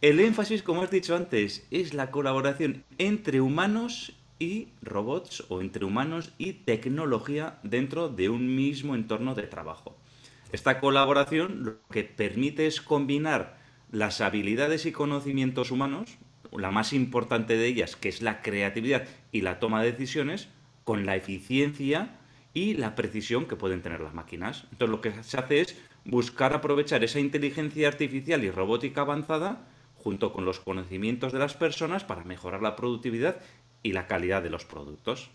el 0.00 0.20
énfasis, 0.20 0.62
como 0.62 0.82
has 0.82 0.90
dicho 0.90 1.16
antes, 1.16 1.66
es 1.70 1.94
la 1.94 2.10
colaboración 2.10 2.84
entre 2.98 3.40
humanos 3.40 4.12
y 4.38 4.68
robots 4.82 5.44
o 5.48 5.60
entre 5.60 5.84
humanos 5.84 6.32
y 6.38 6.52
tecnología 6.52 7.58
dentro 7.62 8.08
de 8.08 8.28
un 8.28 8.54
mismo 8.54 8.94
entorno 8.94 9.34
de 9.34 9.44
trabajo. 9.44 9.96
Esta 10.52 10.80
colaboración 10.80 11.64
lo 11.64 11.78
que 11.88 12.04
permite 12.04 12.66
es 12.66 12.80
combinar 12.80 13.58
las 13.90 14.20
habilidades 14.20 14.86
y 14.86 14.92
conocimientos 14.92 15.70
humanos, 15.70 16.18
la 16.52 16.70
más 16.70 16.92
importante 16.92 17.56
de 17.56 17.66
ellas, 17.66 17.96
que 17.96 18.08
es 18.08 18.22
la 18.22 18.42
creatividad 18.42 19.06
y 19.32 19.40
la 19.40 19.58
toma 19.58 19.82
de 19.82 19.92
decisiones, 19.92 20.48
con 20.84 21.06
la 21.06 21.16
eficiencia 21.16 22.15
y 22.56 22.72
la 22.72 22.94
precisión 22.94 23.44
que 23.44 23.54
pueden 23.54 23.82
tener 23.82 24.00
las 24.00 24.14
máquinas. 24.14 24.64
Entonces 24.72 24.88
lo 24.88 25.02
que 25.02 25.22
se 25.22 25.36
hace 25.36 25.60
es 25.60 25.78
buscar 26.06 26.54
aprovechar 26.54 27.04
esa 27.04 27.20
inteligencia 27.20 27.86
artificial 27.86 28.42
y 28.44 28.50
robótica 28.50 29.02
avanzada 29.02 29.68
junto 29.98 30.32
con 30.32 30.46
los 30.46 30.60
conocimientos 30.60 31.34
de 31.34 31.38
las 31.38 31.52
personas 31.52 32.04
para 32.04 32.24
mejorar 32.24 32.62
la 32.62 32.74
productividad 32.74 33.36
y 33.82 33.92
la 33.92 34.06
calidad 34.06 34.42
de 34.42 34.48
los 34.48 34.64
productos. 34.64 35.28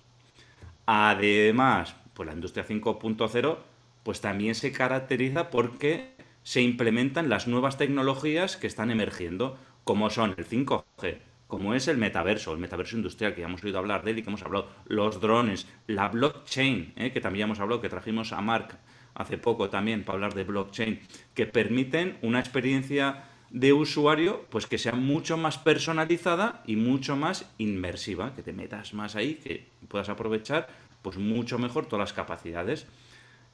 Además, 0.88 1.96
pues 2.16 2.26
la 2.26 2.34
industria 2.34 2.66
5.0 2.66 3.58
pues 4.02 4.20
también 4.20 4.56
se 4.56 4.72
caracteriza 4.72 5.52
porque 5.52 6.16
se 6.42 6.64
implementan 6.64 7.30
las 7.30 7.48
nuevas 7.48 7.78
tecnologías 7.78 8.58
que 8.58 8.66
están 8.66 8.90
emergiendo, 8.90 9.60
como 9.84 10.10
son 10.10 10.34
el 10.40 10.48
5G, 10.48 11.20
como 11.52 11.74
es 11.74 11.90
el 11.90 11.98
metaverso, 11.98 12.54
el 12.54 12.60
metaverso 12.60 12.96
industrial, 12.96 13.36
que 13.36 13.42
ya 13.42 13.48
hemos 13.48 13.62
oído 13.62 13.78
hablar 13.78 14.06
de 14.06 14.12
él 14.12 14.20
y 14.20 14.24
que 14.24 14.30
hemos 14.30 14.42
hablado, 14.42 14.70
los 14.88 15.20
drones, 15.20 15.68
la 15.86 16.08
blockchain, 16.08 16.94
¿eh? 16.96 17.12
que 17.12 17.20
también 17.20 17.44
hemos 17.44 17.60
hablado, 17.60 17.82
que 17.82 17.90
trajimos 17.90 18.32
a 18.32 18.40
Mark 18.40 18.78
hace 19.16 19.38
poco 19.38 19.70
también 19.70 20.06
para 20.06 20.16
hablar 20.16 20.34
de 20.34 20.46
blockchain, 20.46 21.02
que 21.34 21.48
permiten 21.48 22.18
una 22.22 22.40
experiencia 22.40 23.26
de 23.50 23.74
usuario 23.74 24.46
pues 24.50 24.66
que 24.66 24.78
sea 24.78 24.94
mucho 24.94 25.36
más 25.36 25.58
personalizada 25.58 26.64
y 26.66 26.78
mucho 26.78 27.18
más 27.18 27.52
inmersiva, 27.58 28.34
que 28.34 28.44
te 28.44 28.54
metas 28.54 28.94
más 28.94 29.18
ahí, 29.18 29.36
que 29.36 29.68
puedas 29.90 30.08
aprovechar 30.08 30.70
pues 31.02 31.18
mucho 31.18 31.60
mejor 31.60 31.86
todas 31.86 32.00
las 32.00 32.14
capacidades. 32.14 32.88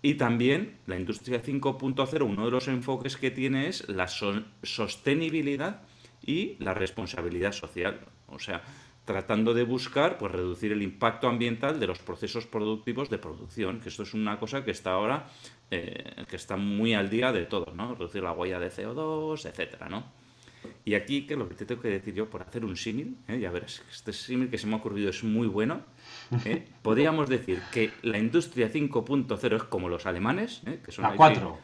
Y 0.04 0.14
también 0.14 0.78
la 0.86 0.98
industria 0.98 1.42
5.0, 1.42 2.22
uno 2.22 2.46
de 2.46 2.52
los 2.52 2.68
enfoques 2.68 3.18
que 3.18 3.32
tiene 3.32 3.70
es 3.70 3.90
la 3.90 4.08
sostenibilidad 4.08 5.82
y 6.22 6.56
la 6.60 6.74
responsabilidad 6.74 7.52
social. 7.52 8.00
O 8.28 8.40
sea, 8.40 8.62
tratando 9.06 9.54
de 9.54 9.64
buscar 9.64 10.18
pues 10.18 10.32
reducir 10.32 10.72
el 10.72 10.82
impacto 10.82 11.28
ambiental 11.28 11.80
de 11.80 11.88
los 11.88 12.00
procesos 12.00 12.46
productivos 12.46 13.10
de 13.10 13.18
producción, 13.18 13.80
que 13.80 13.90
esto 13.90 14.04
es 14.04 14.14
una 14.14 14.38
cosa 14.40 14.66
que 14.66 14.72
está 14.72 14.92
ahora 14.92 15.28
eh, 15.72 16.26
que 16.30 16.36
está 16.36 16.58
muy 16.58 16.94
al 16.94 17.10
día 17.10 17.32
de 17.32 17.46
todo, 17.46 17.74
¿no? 17.74 17.96
Reducir 17.96 18.24
la 18.24 18.34
huella 18.34 18.60
de 18.60 18.70
CO2, 18.70 19.46
etcétera, 19.46 19.90
¿no? 19.90 20.06
Y 20.86 20.96
aquí, 20.96 21.26
que 21.26 21.36
lo 21.36 21.48
que 21.48 21.56
te 21.56 21.66
tengo 21.66 21.82
que 21.82 21.90
decir 21.90 22.14
yo, 22.14 22.30
por 22.30 22.42
hacer 22.42 22.64
un 22.64 22.78
símil, 22.78 23.18
¿eh? 23.28 23.40
ya 23.40 23.52
verás, 23.52 23.84
este 23.92 24.14
símil 24.14 24.50
que 24.50 24.58
se 24.58 24.68
me 24.68 24.74
ha 24.74 24.78
ocurrido 24.78 25.10
es 25.10 25.24
muy 25.24 25.48
bueno, 25.48 25.82
¿eh? 26.46 26.66
podríamos 26.82 27.30
decir 27.30 27.62
que 27.72 27.92
la 28.04 28.18
industria 28.18 28.72
5.0 28.72 29.56
es 29.56 29.64
como 29.64 29.90
los 29.90 30.06
alemanes, 30.06 30.62
¿eh? 30.66 30.80
que 30.84 30.92
son 30.92 31.04
la 31.04 31.16
4. 31.16 31.58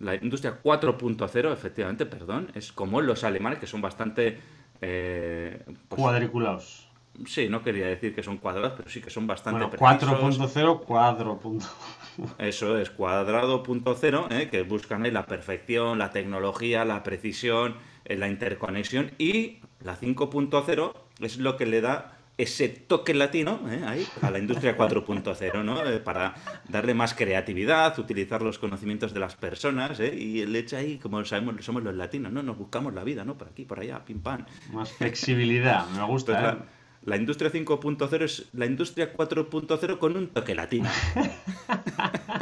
La 0.00 0.14
industria 0.14 0.60
4.0, 0.62 1.52
efectivamente, 1.52 2.06
perdón, 2.06 2.50
es 2.54 2.72
como 2.72 3.00
los 3.00 3.24
alemanes, 3.24 3.58
que 3.58 3.66
son 3.66 3.80
bastante... 3.80 4.38
Eh, 4.80 5.60
pues, 5.88 6.00
Cuadriculados. 6.00 6.88
Sí, 7.26 7.48
no 7.48 7.62
quería 7.62 7.86
decir 7.88 8.14
que 8.14 8.22
son 8.22 8.36
cuadrados, 8.36 8.74
pero 8.76 8.88
sí 8.88 9.00
que 9.00 9.10
son 9.10 9.26
bastante 9.26 9.64
bueno, 9.64 9.76
4.0, 9.76 10.84
cuadro. 10.84 11.40
Eso 12.38 12.78
es, 12.78 12.90
cuadrado.0, 12.90 14.26
¿eh? 14.30 14.48
que 14.48 14.62
buscan 14.62 15.04
ahí 15.04 15.10
la 15.10 15.26
perfección, 15.26 15.98
la 15.98 16.12
tecnología, 16.12 16.84
la 16.84 17.02
precisión, 17.02 17.74
eh, 18.04 18.16
la 18.16 18.28
interconexión. 18.28 19.10
Y 19.18 19.58
la 19.82 19.98
5.0 19.98 20.92
es 21.20 21.38
lo 21.38 21.56
que 21.56 21.66
le 21.66 21.80
da 21.80 22.17
ese 22.38 22.68
toque 22.68 23.14
latino 23.14 23.60
¿eh? 23.68 23.82
ahí, 23.84 24.06
a 24.22 24.30
la 24.30 24.38
industria 24.38 24.78
4.0, 24.78 25.64
¿no? 25.64 25.84
Eh, 25.84 25.98
para 25.98 26.36
darle 26.68 26.94
más 26.94 27.12
creatividad, 27.14 27.98
utilizar 27.98 28.42
los 28.42 28.58
conocimientos 28.60 29.12
de 29.12 29.20
las 29.20 29.34
personas, 29.34 29.98
¿eh? 29.98 30.14
y 30.16 30.40
el 30.40 30.54
hecho 30.54 30.76
ahí, 30.76 30.98
como 30.98 31.24
sabemos, 31.24 31.62
somos 31.64 31.82
los 31.82 31.96
latinos, 31.96 32.32
¿no? 32.32 32.42
Nos 32.44 32.56
buscamos 32.56 32.94
la 32.94 33.02
vida, 33.02 33.24
¿no? 33.24 33.36
Por 33.36 33.48
aquí, 33.48 33.64
por 33.64 33.80
allá, 33.80 34.04
pim 34.04 34.20
pam. 34.20 34.46
Más 34.72 34.92
flexibilidad, 34.92 35.88
me 35.90 36.04
gusta. 36.04 36.40
Pues 36.40 36.68
la 37.02 37.16
industria 37.16 37.50
5.0 37.50 38.22
es 38.22 38.48
la 38.52 38.66
industria 38.66 39.12
4.0 39.12 39.98
con 39.98 40.16
un 40.16 40.28
toque 40.28 40.54
latino. 40.54 40.88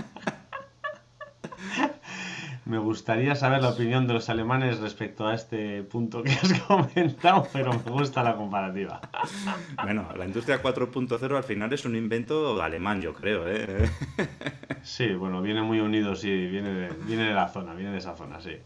Me 2.67 2.79
gustaría 2.79 3.37
saber 3.37 3.63
la 3.63 3.69
opinión 3.69 4.09
de 4.09 4.15
los 4.15 4.29
alemanes 4.29 4.81
respecto 4.81 5.29
a 5.29 5.35
este 5.35 5.85
punto 5.85 6.25
que 6.25 6.33
has 6.33 6.53
comentado, 6.67 7.47
pero 7.53 7.73
me 7.73 7.93
gusta 7.93 8.25
la 8.25 8.35
comparativa. 8.35 9.01
Bueno, 9.85 10.09
la 10.17 10.25
industria 10.25 10.61
4.0 10.61 11.37
al 11.37 11.45
final 11.45 11.73
es 11.73 11.85
un 11.85 11.95
invento 11.95 12.61
alemán, 12.61 13.01
yo 13.01 13.15
creo. 13.15 13.45
¿eh? 13.47 13.89
Sí, 14.83 15.15
bueno, 15.15 15.43
viene 15.43 15.63
muy 15.63 15.79
unido, 15.79 16.17
sí, 16.17 16.29
viene 16.29 16.71
de, 16.71 16.89
viene 17.07 17.29
de 17.29 17.35
la 17.35 17.47
zona, 17.49 17.73
viene 17.73 17.93
de 17.93 17.99
esa 17.99 18.17
zona, 18.17 18.41
sí. 18.41 18.57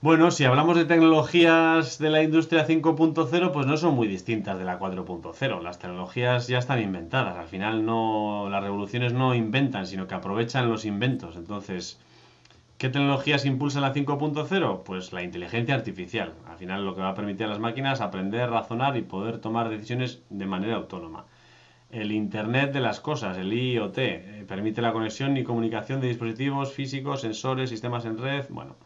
Bueno, 0.00 0.32
si 0.32 0.44
hablamos 0.44 0.76
de 0.76 0.84
tecnologías 0.84 1.98
de 1.98 2.10
la 2.10 2.24
industria 2.24 2.66
5.0, 2.66 3.52
pues 3.52 3.66
no 3.66 3.76
son 3.76 3.94
muy 3.94 4.08
distintas 4.08 4.58
de 4.58 4.64
la 4.64 4.80
4.0. 4.80 5.62
Las 5.62 5.78
tecnologías 5.78 6.48
ya 6.48 6.58
están 6.58 6.82
inventadas. 6.82 7.36
Al 7.38 7.46
final 7.46 7.86
no, 7.86 8.48
las 8.50 8.64
revoluciones 8.64 9.12
no 9.12 9.32
inventan, 9.32 9.86
sino 9.86 10.08
que 10.08 10.14
aprovechan 10.14 10.68
los 10.68 10.84
inventos. 10.84 11.36
Entonces, 11.36 12.00
¿qué 12.78 12.88
tecnologías 12.88 13.44
impulsan 13.44 13.82
la 13.82 13.94
5.0? 13.94 14.82
Pues 14.84 15.12
la 15.12 15.22
inteligencia 15.22 15.74
artificial. 15.74 16.34
Al 16.46 16.56
final 16.56 16.84
lo 16.84 16.94
que 16.94 17.02
va 17.02 17.10
a 17.10 17.14
permitir 17.14 17.46
a 17.46 17.50
las 17.50 17.58
máquinas 17.58 18.00
aprender, 18.00 18.50
razonar 18.50 18.96
y 18.96 19.02
poder 19.02 19.38
tomar 19.38 19.68
decisiones 19.68 20.22
de 20.30 20.46
manera 20.46 20.76
autónoma. 20.76 21.26
El 21.90 22.10
Internet 22.12 22.72
de 22.72 22.80
las 22.80 23.00
Cosas, 23.00 23.38
el 23.38 23.52
IoT, 23.52 23.98
eh, 23.98 24.44
permite 24.48 24.82
la 24.82 24.92
conexión 24.92 25.36
y 25.36 25.44
comunicación 25.44 26.00
de 26.00 26.08
dispositivos 26.08 26.72
físicos, 26.72 27.20
sensores, 27.20 27.70
sistemas 27.70 28.04
en 28.04 28.18
red. 28.18 28.46
Bueno, 28.50 28.76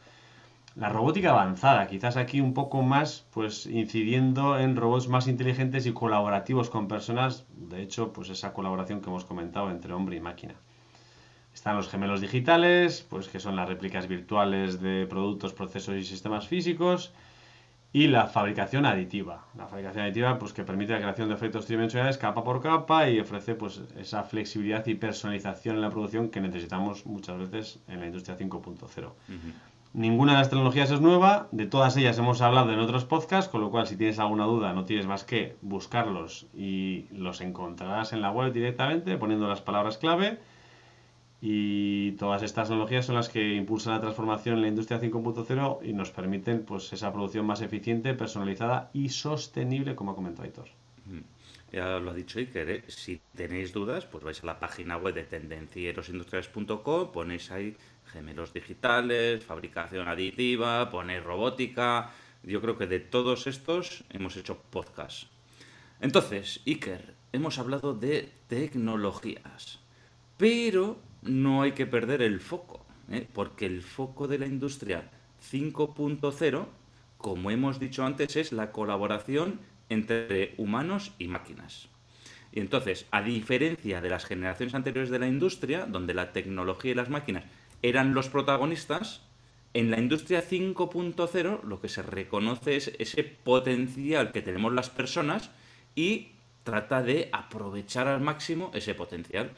la 0.79 0.91
robótica 0.91 1.31
avanzada, 1.31 1.89
quizás 1.89 2.17
aquí 2.17 2.41
un 2.41 2.55
poco 2.55 2.83
más, 2.83 3.27
pues 3.33 3.67
incidiendo 3.67 4.59
en 4.59 4.77
robots 4.77 5.09
más 5.09 5.27
inteligentes 5.27 5.87
y 5.87 5.93
colaborativos 5.93 6.71
con 6.71 6.87
personas, 6.87 7.47
de 7.57 7.83
hecho, 7.83 8.13
pues 8.13 8.29
esa 8.31 8.53
colaboración 8.53 9.01
que 9.01 9.11
hemos 9.11 9.25
comentado 9.25 9.71
entre 9.71 9.93
hombre 9.93 10.17
y 10.17 10.21
máquina. 10.21 10.55
Están 11.55 11.77
los 11.77 11.89
gemelos 11.89 12.21
digitales, 12.21 13.07
pues 13.09 13.29
que 13.29 13.41
son 13.41 13.57
las 13.57 13.69
réplicas 13.69 14.07
virtuales 14.07 14.81
de 14.81 15.07
productos, 15.07 15.53
procesos 15.53 15.97
y 15.97 16.05
sistemas 16.05 16.47
físicos, 16.47 17.13
y 17.93 18.07
la 18.09 18.27
fabricación 18.27 18.85
aditiva. 18.85 19.47
La 19.57 19.67
fabricación 19.67 20.05
aditiva, 20.05 20.39
pues 20.39 20.53
que 20.53 20.63
permite 20.63 20.93
la 20.93 21.01
creación 21.01 21.29
de 21.29 21.35
efectos 21.35 21.67
tridimensionales 21.67 22.19
capa 22.19 22.45
por 22.45 22.61
capa 22.61 23.09
y 23.09 23.19
ofrece 23.19 23.55
pues 23.55 23.81
esa 23.99 24.25
flexibilidad 24.25 24.87
y 24.87 24.95
personalización 24.95 25.77
en 25.77 25.83
la 25.83 25.91
producción 25.91 26.29
que 26.29 26.41
necesitamos 26.41 27.07
muchas 27.07 27.39
veces 27.39 27.81
en 27.89 28.01
la 28.01 28.07
industria 28.07 28.37
5.0. 28.37 29.13
Ninguna 29.95 30.33
de 30.33 30.39
las 30.39 30.51
tecnologías 30.51 30.91
es 30.91 31.01
nueva, 31.01 31.49
de 31.51 31.67
todas 31.67 31.97
ellas 31.97 32.19
hemos 32.19 32.43
hablado 32.43 32.73
en 32.73 32.79
otros 32.79 33.07
podcasts, 33.07 33.51
con 33.51 33.63
lo 33.63 33.71
cual 33.71 33.87
si 33.87 33.97
tienes 33.97 34.19
alguna 34.19 34.45
duda 34.45 34.75
no 34.75 34.85
tienes 34.85 35.07
más 35.07 35.25
que 35.25 35.57
buscarlos 35.63 36.47
y 36.55 37.07
los 37.11 37.41
encontrarás 37.41 38.13
en 38.13 38.21
la 38.21 38.31
web 38.31 38.53
directamente 38.53 39.17
poniendo 39.17 39.49
las 39.49 39.63
palabras 39.63 39.97
clave. 39.97 40.39
Y 41.41 42.13
todas 42.13 42.43
estas 42.43 42.69
tecnologías 42.69 43.07
son 43.07 43.15
las 43.15 43.29
que 43.29 43.55
impulsan 43.55 43.95
la 43.95 44.01
transformación 44.01 44.57
en 44.57 44.63
la 44.63 44.69
industria 44.69 45.01
5.0 45.01 45.79
y 45.83 45.93
nos 45.93 46.11
permiten 46.11 46.65
pues 46.65 46.93
esa 46.93 47.13
producción 47.13 47.47
más 47.47 47.61
eficiente, 47.61 48.15
personalizada 48.15 48.91
y 48.93 49.11
sostenible, 49.11 49.95
como 49.95 50.11
ha 50.11 50.15
comentado 50.17 50.45
Aitor. 50.45 50.69
Ya 51.71 51.99
lo 51.99 52.11
ha 52.11 52.15
dicho 52.15 52.39
Iker, 52.39 52.71
¿eh? 52.71 52.85
si 52.89 53.21
tenéis 53.35 53.73
dudas, 53.73 54.07
pues 54.07 54.25
vais 54.25 54.43
a 54.43 54.47
la 54.47 54.59
página 54.59 54.97
web 54.97 55.15
de 55.15 55.25
tendencierosindustriales.com, 55.25 57.13
ponéis 57.13 57.51
ahí 57.51 57.77
gemelos 58.07 58.55
digitales, 58.55 59.45
fabricación 59.45 60.09
aditiva, 60.09 60.91
poner 60.91 61.25
robótica. 61.25 62.11
Yo 62.43 62.63
creo 62.63 62.79
que 62.79 62.87
de 62.87 63.01
todos 63.01 63.47
estos 63.47 64.05
hemos 64.09 64.37
hecho 64.37 64.57
podcast. 64.71 65.25
Entonces, 66.01 66.63
Iker, 66.67 67.15
hemos 67.33 67.59
hablado 67.59 67.93
de 67.93 68.33
tecnologías, 68.47 69.81
pero 70.39 70.97
no 71.29 71.63
hay 71.63 71.73
que 71.73 71.87
perder 71.87 72.23
el 72.23 72.41
foco, 72.41 72.85
¿eh? 73.11 73.27
porque 73.33 73.67
el 73.67 73.83
foco 73.83 74.29
de 74.29 74.39
la 74.39 74.47
industria 74.47 75.11
5.0, 75.51 76.67
como 77.17 77.51
hemos 77.51 77.79
dicho 77.79 78.05
antes, 78.05 78.37
es 78.37 78.53
la 78.53 78.73
colaboración 78.73 79.61
entre 79.89 80.55
humanos 80.57 81.13
y 81.19 81.29
máquinas. 81.29 81.89
Y 82.53 82.61
entonces, 82.61 83.07
a 83.11 83.23
diferencia 83.23 84.01
de 84.01 84.11
las 84.11 84.25
generaciones 84.25 84.75
anteriores 84.75 85.11
de 85.11 85.19
la 85.19 85.29
industria, 85.29 85.87
donde 85.87 86.15
la 86.15 86.33
tecnología 86.33 86.93
y 86.93 86.95
las 86.95 87.11
máquinas 87.11 87.45
eran 87.83 88.15
los 88.15 88.29
protagonistas, 88.29 89.23
en 89.75 89.91
la 89.91 89.99
industria 89.99 90.43
5.0 90.43 91.63
lo 91.63 91.81
que 91.81 91.89
se 91.89 92.03
reconoce 92.03 92.77
es 92.77 92.93
ese 92.99 93.23
potencial 93.23 94.33
que 94.33 94.43
tenemos 94.43 94.73
las 94.73 94.89
personas 94.89 95.51
y 95.95 96.29
trata 96.65 97.03
de 97.03 97.29
aprovechar 97.33 98.09
al 98.09 98.21
máximo 98.21 98.71
ese 98.75 98.95
potencial. 98.95 99.53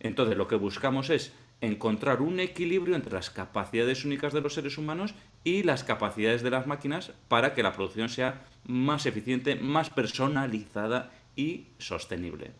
Entonces 0.00 0.36
lo 0.36 0.48
que 0.48 0.56
buscamos 0.56 1.10
es 1.10 1.32
encontrar 1.60 2.20
un 2.20 2.40
equilibrio 2.40 2.94
entre 2.94 3.14
las 3.14 3.30
capacidades 3.30 4.04
únicas 4.04 4.32
de 4.32 4.40
los 4.40 4.54
seres 4.54 4.76
humanos 4.78 5.14
y 5.42 5.62
las 5.62 5.84
capacidades 5.84 6.42
de 6.42 6.50
las 6.50 6.66
máquinas 6.66 7.12
para 7.28 7.54
que 7.54 7.62
la 7.62 7.72
producción 7.72 8.08
sea 8.08 8.44
más 8.66 9.06
eficiente, 9.06 9.56
más 9.56 9.90
personalizada 9.90 11.12
y 11.34 11.68
sostenible. 11.78 12.52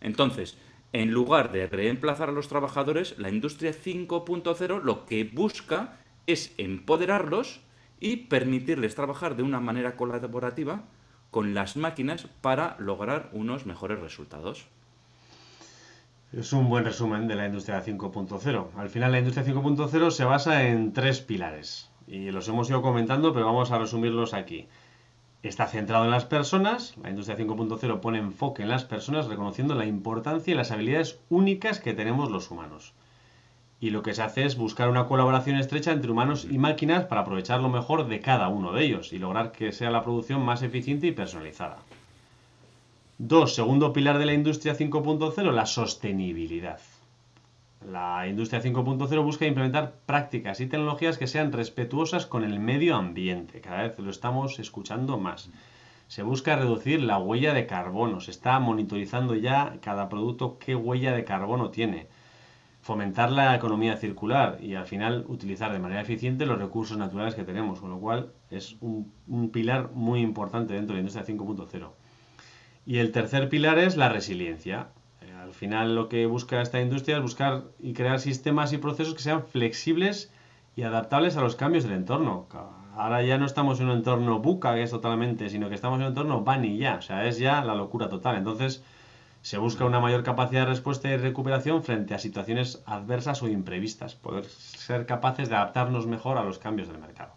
Entonces, 0.00 0.56
en 0.92 1.10
lugar 1.10 1.52
de 1.52 1.66
reemplazar 1.66 2.28
a 2.28 2.32
los 2.32 2.48
trabajadores, 2.48 3.18
la 3.18 3.28
industria 3.28 3.72
5.0 3.72 4.82
lo 4.82 5.06
que 5.06 5.24
busca 5.24 5.98
es 6.26 6.54
empoderarlos 6.58 7.60
y 8.00 8.16
permitirles 8.16 8.94
trabajar 8.94 9.36
de 9.36 9.42
una 9.42 9.60
manera 9.60 9.96
colaborativa 9.96 10.84
con 11.30 11.54
las 11.54 11.76
máquinas 11.76 12.28
para 12.40 12.76
lograr 12.78 13.30
unos 13.32 13.66
mejores 13.66 13.98
resultados. 13.98 14.66
Es 16.36 16.52
un 16.52 16.68
buen 16.68 16.84
resumen 16.84 17.28
de 17.28 17.36
la 17.36 17.46
industria 17.46 17.84
5.0. 17.84 18.66
Al 18.76 18.90
final 18.90 19.12
la 19.12 19.20
industria 19.20 19.46
5.0 19.46 20.10
se 20.10 20.24
basa 20.24 20.64
en 20.64 20.92
tres 20.92 21.20
pilares 21.20 21.92
y 22.08 22.32
los 22.32 22.48
hemos 22.48 22.68
ido 22.68 22.82
comentando, 22.82 23.32
pero 23.32 23.46
vamos 23.46 23.70
a 23.70 23.78
resumirlos 23.78 24.34
aquí. 24.34 24.66
Está 25.44 25.68
centrado 25.68 26.06
en 26.06 26.10
las 26.10 26.24
personas, 26.24 26.96
la 27.00 27.10
industria 27.10 27.38
5.0 27.38 28.00
pone 28.00 28.18
enfoque 28.18 28.64
en 28.64 28.68
las 28.68 28.84
personas 28.84 29.26
reconociendo 29.26 29.76
la 29.76 29.86
importancia 29.86 30.52
y 30.52 30.56
las 30.56 30.72
habilidades 30.72 31.20
únicas 31.30 31.78
que 31.78 31.94
tenemos 31.94 32.32
los 32.32 32.50
humanos. 32.50 32.94
Y 33.78 33.90
lo 33.90 34.02
que 34.02 34.14
se 34.14 34.22
hace 34.22 34.44
es 34.44 34.56
buscar 34.56 34.88
una 34.88 35.06
colaboración 35.06 35.56
estrecha 35.56 35.92
entre 35.92 36.10
humanos 36.10 36.48
y 36.50 36.58
máquinas 36.58 37.04
para 37.04 37.20
aprovechar 37.20 37.60
lo 37.60 37.68
mejor 37.68 38.08
de 38.08 38.18
cada 38.18 38.48
uno 38.48 38.72
de 38.72 38.82
ellos 38.82 39.12
y 39.12 39.20
lograr 39.20 39.52
que 39.52 39.70
sea 39.70 39.92
la 39.92 40.02
producción 40.02 40.42
más 40.42 40.62
eficiente 40.62 41.06
y 41.06 41.12
personalizada. 41.12 41.76
Dos, 43.18 43.54
segundo 43.54 43.92
pilar 43.92 44.18
de 44.18 44.26
la 44.26 44.32
industria 44.32 44.76
5.0, 44.76 45.52
la 45.52 45.66
sostenibilidad. 45.66 46.80
La 47.88 48.26
industria 48.26 48.60
5.0 48.60 49.22
busca 49.22 49.46
implementar 49.46 49.94
prácticas 50.04 50.58
y 50.58 50.66
tecnologías 50.66 51.16
que 51.16 51.28
sean 51.28 51.52
respetuosas 51.52 52.26
con 52.26 52.42
el 52.42 52.58
medio 52.58 52.96
ambiente. 52.96 53.60
Cada 53.60 53.82
vez 53.82 53.96
lo 54.00 54.10
estamos 54.10 54.58
escuchando 54.58 55.16
más. 55.16 55.48
Se 56.08 56.24
busca 56.24 56.56
reducir 56.56 57.02
la 57.02 57.18
huella 57.18 57.54
de 57.54 57.68
carbono. 57.68 58.18
Se 58.18 58.32
está 58.32 58.58
monitorizando 58.58 59.36
ya 59.36 59.76
cada 59.80 60.08
producto 60.08 60.58
qué 60.58 60.74
huella 60.74 61.12
de 61.12 61.24
carbono 61.24 61.70
tiene. 61.70 62.08
Fomentar 62.82 63.30
la 63.30 63.54
economía 63.54 63.96
circular 63.96 64.58
y 64.60 64.74
al 64.74 64.86
final 64.86 65.24
utilizar 65.28 65.72
de 65.72 65.78
manera 65.78 66.00
eficiente 66.00 66.46
los 66.46 66.58
recursos 66.58 66.98
naturales 66.98 67.36
que 67.36 67.44
tenemos. 67.44 67.78
Con 67.78 67.90
lo 67.90 68.00
cual 68.00 68.32
es 68.50 68.76
un, 68.80 69.12
un 69.28 69.50
pilar 69.50 69.92
muy 69.92 70.20
importante 70.20 70.74
dentro 70.74 70.96
de 70.96 71.02
la 71.02 71.08
industria 71.08 71.36
5.0. 71.36 71.90
Y 72.86 72.98
el 72.98 73.12
tercer 73.12 73.48
pilar 73.48 73.78
es 73.78 73.96
la 73.96 74.08
resiliencia 74.08 74.88
al 75.44 75.52
final 75.52 75.94
lo 75.94 76.08
que 76.08 76.26
busca 76.26 76.60
esta 76.62 76.80
industria 76.80 77.16
es 77.16 77.22
buscar 77.22 77.64
y 77.78 77.92
crear 77.92 78.18
sistemas 78.18 78.72
y 78.72 78.78
procesos 78.78 79.14
que 79.14 79.22
sean 79.22 79.44
flexibles 79.44 80.32
y 80.74 80.82
adaptables 80.82 81.36
a 81.36 81.42
los 81.42 81.54
cambios 81.54 81.84
del 81.84 81.92
entorno. 81.92 82.48
Ahora 82.96 83.22
ya 83.22 83.38
no 83.38 83.46
estamos 83.46 83.78
en 83.80 83.86
un 83.86 83.98
entorno 83.98 84.40
buca, 84.40 84.74
que 84.74 84.82
es 84.82 84.90
totalmente, 84.90 85.50
sino 85.50 85.68
que 85.68 85.74
estamos 85.74 85.98
en 85.98 86.04
un 86.04 86.08
entorno 86.08 86.40
bunny 86.40 86.78
ya, 86.78 86.96
o 86.96 87.02
sea, 87.02 87.26
es 87.26 87.38
ya 87.38 87.62
la 87.62 87.74
locura 87.74 88.08
total. 88.08 88.36
Entonces, 88.36 88.82
se 89.42 89.58
busca 89.58 89.84
una 89.84 90.00
mayor 90.00 90.22
capacidad 90.22 90.62
de 90.62 90.70
respuesta 90.70 91.08
y 91.08 91.16
recuperación 91.16 91.82
frente 91.82 92.14
a 92.14 92.18
situaciones 92.18 92.82
adversas 92.86 93.42
o 93.42 93.48
imprevistas, 93.48 94.14
poder 94.14 94.46
ser 94.46 95.06
capaces 95.06 95.48
de 95.48 95.56
adaptarnos 95.56 96.06
mejor 96.06 96.38
a 96.38 96.44
los 96.44 96.58
cambios 96.58 96.88
del 96.88 96.98
mercado. 96.98 97.32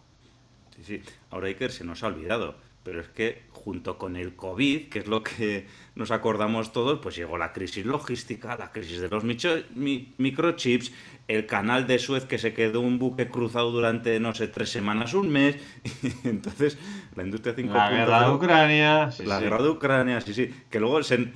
Sí, 0.76 0.84
sí, 0.84 1.02
ahora 1.30 1.48
Iker 1.48 1.70
se 1.70 1.84
nos 1.84 2.02
ha 2.02 2.06
olvidado, 2.06 2.54
pero 2.88 3.02
es 3.02 3.08
que 3.08 3.42
junto 3.52 3.98
con 3.98 4.16
el 4.16 4.34
COVID, 4.34 4.88
que 4.88 5.00
es 5.00 5.08
lo 5.08 5.22
que 5.22 5.66
nos 5.94 6.10
acordamos 6.10 6.72
todos, 6.72 7.00
pues 7.00 7.16
llegó 7.16 7.36
la 7.36 7.52
crisis 7.52 7.84
logística, 7.84 8.56
la 8.56 8.72
crisis 8.72 8.98
de 9.02 9.10
los 9.10 9.24
microchips, 9.24 10.90
el 11.28 11.44
canal 11.44 11.86
de 11.86 11.98
Suez 11.98 12.24
que 12.24 12.38
se 12.38 12.54
quedó 12.54 12.80
un 12.80 12.98
buque 12.98 13.28
cruzado 13.28 13.70
durante, 13.72 14.18
no 14.20 14.34
sé, 14.34 14.48
tres 14.48 14.70
semanas, 14.70 15.12
un 15.12 15.28
mes. 15.28 15.56
Entonces, 16.24 16.78
la 17.14 17.24
industria 17.24 17.54
5.0... 17.54 17.72
La 17.74 17.90
guerra 17.90 18.22
de 18.26 18.30
Ucrania. 18.34 19.10
la 19.26 19.38
guerra 19.38 19.62
de 19.62 19.68
Ucrania, 19.68 20.20
sí, 20.22 20.32
sí. 20.32 20.50
Que 20.70 20.80
luego 20.80 21.02
se... 21.02 21.30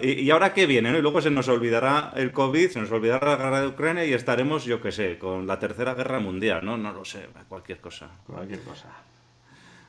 ¿Y 0.00 0.30
ahora 0.30 0.54
qué 0.54 0.64
viene? 0.64 0.88
Y 0.96 1.02
luego 1.02 1.20
se 1.20 1.30
nos 1.30 1.48
olvidará 1.48 2.14
el 2.16 2.32
COVID, 2.32 2.70
se 2.70 2.80
nos 2.80 2.90
olvidará 2.92 3.32
la 3.32 3.36
guerra 3.36 3.60
de 3.60 3.66
Ucrania 3.66 4.06
y 4.06 4.14
estaremos, 4.14 4.64
yo 4.64 4.80
qué 4.80 4.90
sé, 4.90 5.18
con 5.18 5.46
la 5.46 5.58
tercera 5.58 5.92
guerra 5.92 6.18
mundial, 6.18 6.64
¿no? 6.64 6.78
No 6.78 6.94
lo 6.94 7.04
sé, 7.04 7.28
cualquier 7.46 7.80
cosa. 7.82 8.08
Cualquier 8.26 8.62
cosa. 8.62 8.88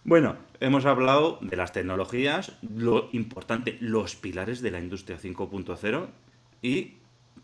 Bueno, 0.08 0.38
hemos 0.60 0.86
hablado 0.86 1.40
de 1.42 1.58
las 1.58 1.72
tecnologías, 1.72 2.52
lo 2.62 3.10
importante, 3.12 3.76
los 3.82 4.16
pilares 4.16 4.62
de 4.62 4.70
la 4.70 4.80
industria 4.80 5.18
5.0 5.18 6.10
y 6.62 6.98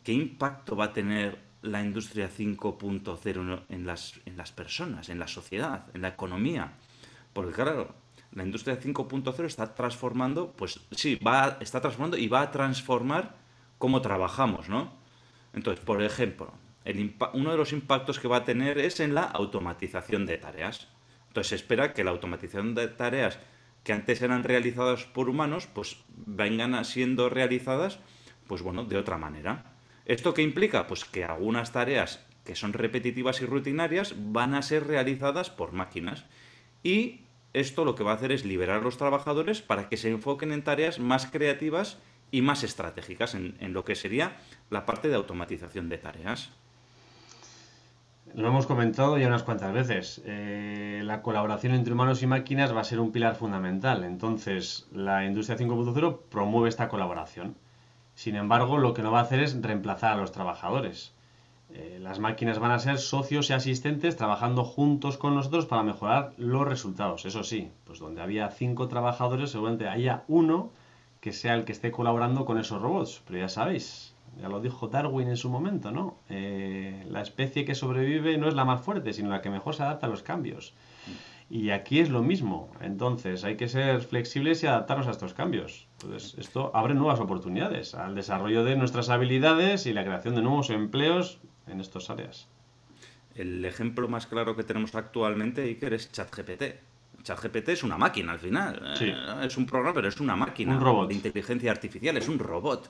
qué 0.03 0.13
impacto 0.13 0.75
va 0.75 0.85
a 0.85 0.93
tener 0.93 1.39
la 1.63 1.81
industria 1.81 2.29
5.0 2.29 3.63
en 3.67 3.87
las, 3.87 4.21
en 4.27 4.37
las 4.37 4.51
personas, 4.51 5.09
en 5.09 5.17
la 5.17 5.27
sociedad, 5.27 5.87
en 5.95 6.03
la 6.03 6.09
economía. 6.09 6.73
Porque 7.33 7.51
claro, 7.51 7.95
la 8.31 8.43
industria 8.43 8.79
5.0 8.79 9.43
está 9.43 9.73
transformando, 9.73 10.51
pues 10.51 10.81
sí, 10.91 11.15
va, 11.15 11.57
está 11.61 11.81
transformando 11.81 12.15
y 12.15 12.27
va 12.27 12.41
a 12.41 12.51
transformar 12.51 13.37
cómo 13.79 14.03
trabajamos, 14.03 14.69
¿no? 14.69 14.93
Entonces, 15.53 15.83
por 15.83 16.03
ejemplo, 16.03 16.53
uno 17.33 17.51
de 17.51 17.57
los 17.57 17.73
impactos 17.73 18.19
que 18.19 18.27
va 18.27 18.37
a 18.37 18.45
tener 18.45 18.77
es 18.77 18.99
en 18.99 19.15
la 19.15 19.23
automatización 19.23 20.27
de 20.27 20.37
tareas. 20.37 20.89
Entonces 21.31 21.47
se 21.47 21.55
espera 21.55 21.93
que 21.93 22.03
la 22.03 22.11
automatización 22.11 22.75
de 22.75 22.89
tareas 22.89 23.39
que 23.85 23.93
antes 23.93 24.21
eran 24.21 24.43
realizadas 24.43 25.05
por 25.05 25.29
humanos, 25.29 25.65
pues 25.65 25.95
vengan 26.09 26.83
siendo 26.83 27.29
realizadas, 27.29 27.99
pues 28.47 28.61
bueno, 28.61 28.83
de 28.83 28.97
otra 28.97 29.17
manera. 29.17 29.77
¿Esto 30.05 30.33
qué 30.33 30.41
implica? 30.41 30.87
Pues 30.87 31.05
que 31.05 31.23
algunas 31.23 31.71
tareas 31.71 32.19
que 32.43 32.55
son 32.55 32.73
repetitivas 32.73 33.41
y 33.41 33.45
rutinarias 33.45 34.13
van 34.17 34.55
a 34.55 34.61
ser 34.61 34.87
realizadas 34.87 35.49
por 35.49 35.71
máquinas. 35.71 36.25
Y 36.83 37.21
esto 37.53 37.85
lo 37.85 37.95
que 37.95 38.03
va 38.03 38.11
a 38.11 38.15
hacer 38.15 38.33
es 38.33 38.43
liberar 38.43 38.79
a 38.79 38.83
los 38.83 38.97
trabajadores 38.97 39.61
para 39.61 39.87
que 39.87 39.95
se 39.95 40.09
enfoquen 40.09 40.51
en 40.51 40.65
tareas 40.65 40.99
más 40.99 41.27
creativas 41.27 41.97
y 42.29 42.41
más 42.41 42.65
estratégicas, 42.65 43.35
en, 43.35 43.55
en 43.61 43.71
lo 43.71 43.85
que 43.85 43.95
sería 43.95 44.35
la 44.69 44.85
parte 44.85 45.07
de 45.07 45.15
automatización 45.15 45.87
de 45.87 45.97
tareas. 45.97 46.51
Lo 48.33 48.47
hemos 48.47 48.65
comentado 48.65 49.17
ya 49.17 49.27
unas 49.27 49.43
cuantas 49.43 49.73
veces. 49.73 50.21
Eh, 50.25 51.01
la 51.03 51.21
colaboración 51.21 51.73
entre 51.73 51.93
humanos 51.93 52.23
y 52.23 52.27
máquinas 52.27 52.73
va 52.73 52.81
a 52.81 52.85
ser 52.85 52.99
un 53.01 53.11
pilar 53.11 53.35
fundamental. 53.35 54.05
Entonces, 54.05 54.87
la 54.93 55.25
industria 55.25 55.57
5.0 55.57 56.19
promueve 56.29 56.69
esta 56.69 56.87
colaboración. 56.87 57.55
Sin 58.15 58.35
embargo, 58.35 58.77
lo 58.77 58.93
que 58.93 59.01
no 59.01 59.11
va 59.11 59.19
a 59.19 59.23
hacer 59.23 59.41
es 59.41 59.61
reemplazar 59.61 60.13
a 60.13 60.17
los 60.17 60.31
trabajadores. 60.31 61.13
Eh, 61.73 61.99
las 62.01 62.19
máquinas 62.19 62.59
van 62.59 62.71
a 62.71 62.79
ser 62.79 62.99
socios 62.99 63.49
y 63.49 63.53
asistentes 63.53 64.15
trabajando 64.15 64.63
juntos 64.63 65.17
con 65.17 65.35
nosotros 65.35 65.65
para 65.65 65.83
mejorar 65.83 66.33
los 66.37 66.65
resultados. 66.65 67.25
Eso 67.25 67.43
sí, 67.43 67.71
pues 67.85 67.99
donde 67.99 68.21
había 68.21 68.49
cinco 68.49 68.87
trabajadores, 68.87 69.51
seguramente 69.51 69.89
haya 69.89 70.23
uno 70.29 70.71
que 71.19 71.33
sea 71.33 71.53
el 71.55 71.65
que 71.65 71.71
esté 71.73 71.91
colaborando 71.91 72.45
con 72.45 72.57
esos 72.57 72.81
robots. 72.81 73.21
Pero 73.27 73.39
ya 73.39 73.49
sabéis, 73.49 74.10
ya 74.39 74.49
lo 74.49 74.59
dijo 74.59 74.87
Darwin 74.87 75.27
en 75.27 75.37
su 75.37 75.49
momento, 75.49 75.91
¿no? 75.91 76.17
Eh, 76.29 77.05
la 77.09 77.21
especie 77.21 77.65
que 77.65 77.75
sobrevive 77.75 78.37
no 78.37 78.47
es 78.47 78.53
la 78.53 78.65
más 78.65 78.81
fuerte, 78.81 79.13
sino 79.13 79.29
la 79.29 79.41
que 79.41 79.49
mejor 79.49 79.75
se 79.75 79.83
adapta 79.83 80.07
a 80.07 80.09
los 80.09 80.23
cambios. 80.23 80.73
Y 81.49 81.71
aquí 81.71 81.99
es 81.99 82.09
lo 82.09 82.23
mismo. 82.23 82.71
Entonces 82.79 83.43
hay 83.43 83.57
que 83.57 83.67
ser 83.67 84.01
flexibles 84.01 84.63
y 84.63 84.67
adaptarnos 84.67 85.07
a 85.07 85.11
estos 85.11 85.33
cambios. 85.33 85.87
Entonces 86.01 86.35
esto 86.37 86.71
abre 86.73 86.93
nuevas 86.93 87.19
oportunidades 87.19 87.93
al 87.93 88.15
desarrollo 88.15 88.63
de 88.63 88.77
nuestras 88.77 89.09
habilidades 89.09 89.85
y 89.85 89.93
la 89.93 90.05
creación 90.05 90.35
de 90.35 90.41
nuevos 90.41 90.69
empleos 90.69 91.39
en 91.67 91.81
estas 91.81 92.09
áreas. 92.09 92.47
El 93.35 93.63
ejemplo 93.65 94.07
más 94.07 94.27
claro 94.27 94.55
que 94.55 94.63
tenemos 94.63 94.95
actualmente, 94.95 95.63
Iker, 95.63 95.93
es 95.93 96.11
ChatGPT. 96.11 96.63
ChatGPT 97.23 97.69
es 97.69 97.83
una 97.83 97.97
máquina 97.97 98.31
al 98.31 98.39
final. 98.39 98.95
Eh, 98.99 99.15
es 99.43 99.57
un 99.57 99.65
programa, 99.65 99.93
pero 99.93 100.07
es 100.07 100.19
una 100.19 100.35
máquina. 100.35 100.75
Un 100.75 100.81
robot. 100.81 101.09
De 101.09 101.15
inteligencia 101.15 101.71
artificial, 101.71 102.17
es 102.17 102.27
un 102.29 102.39
robot. 102.39 102.89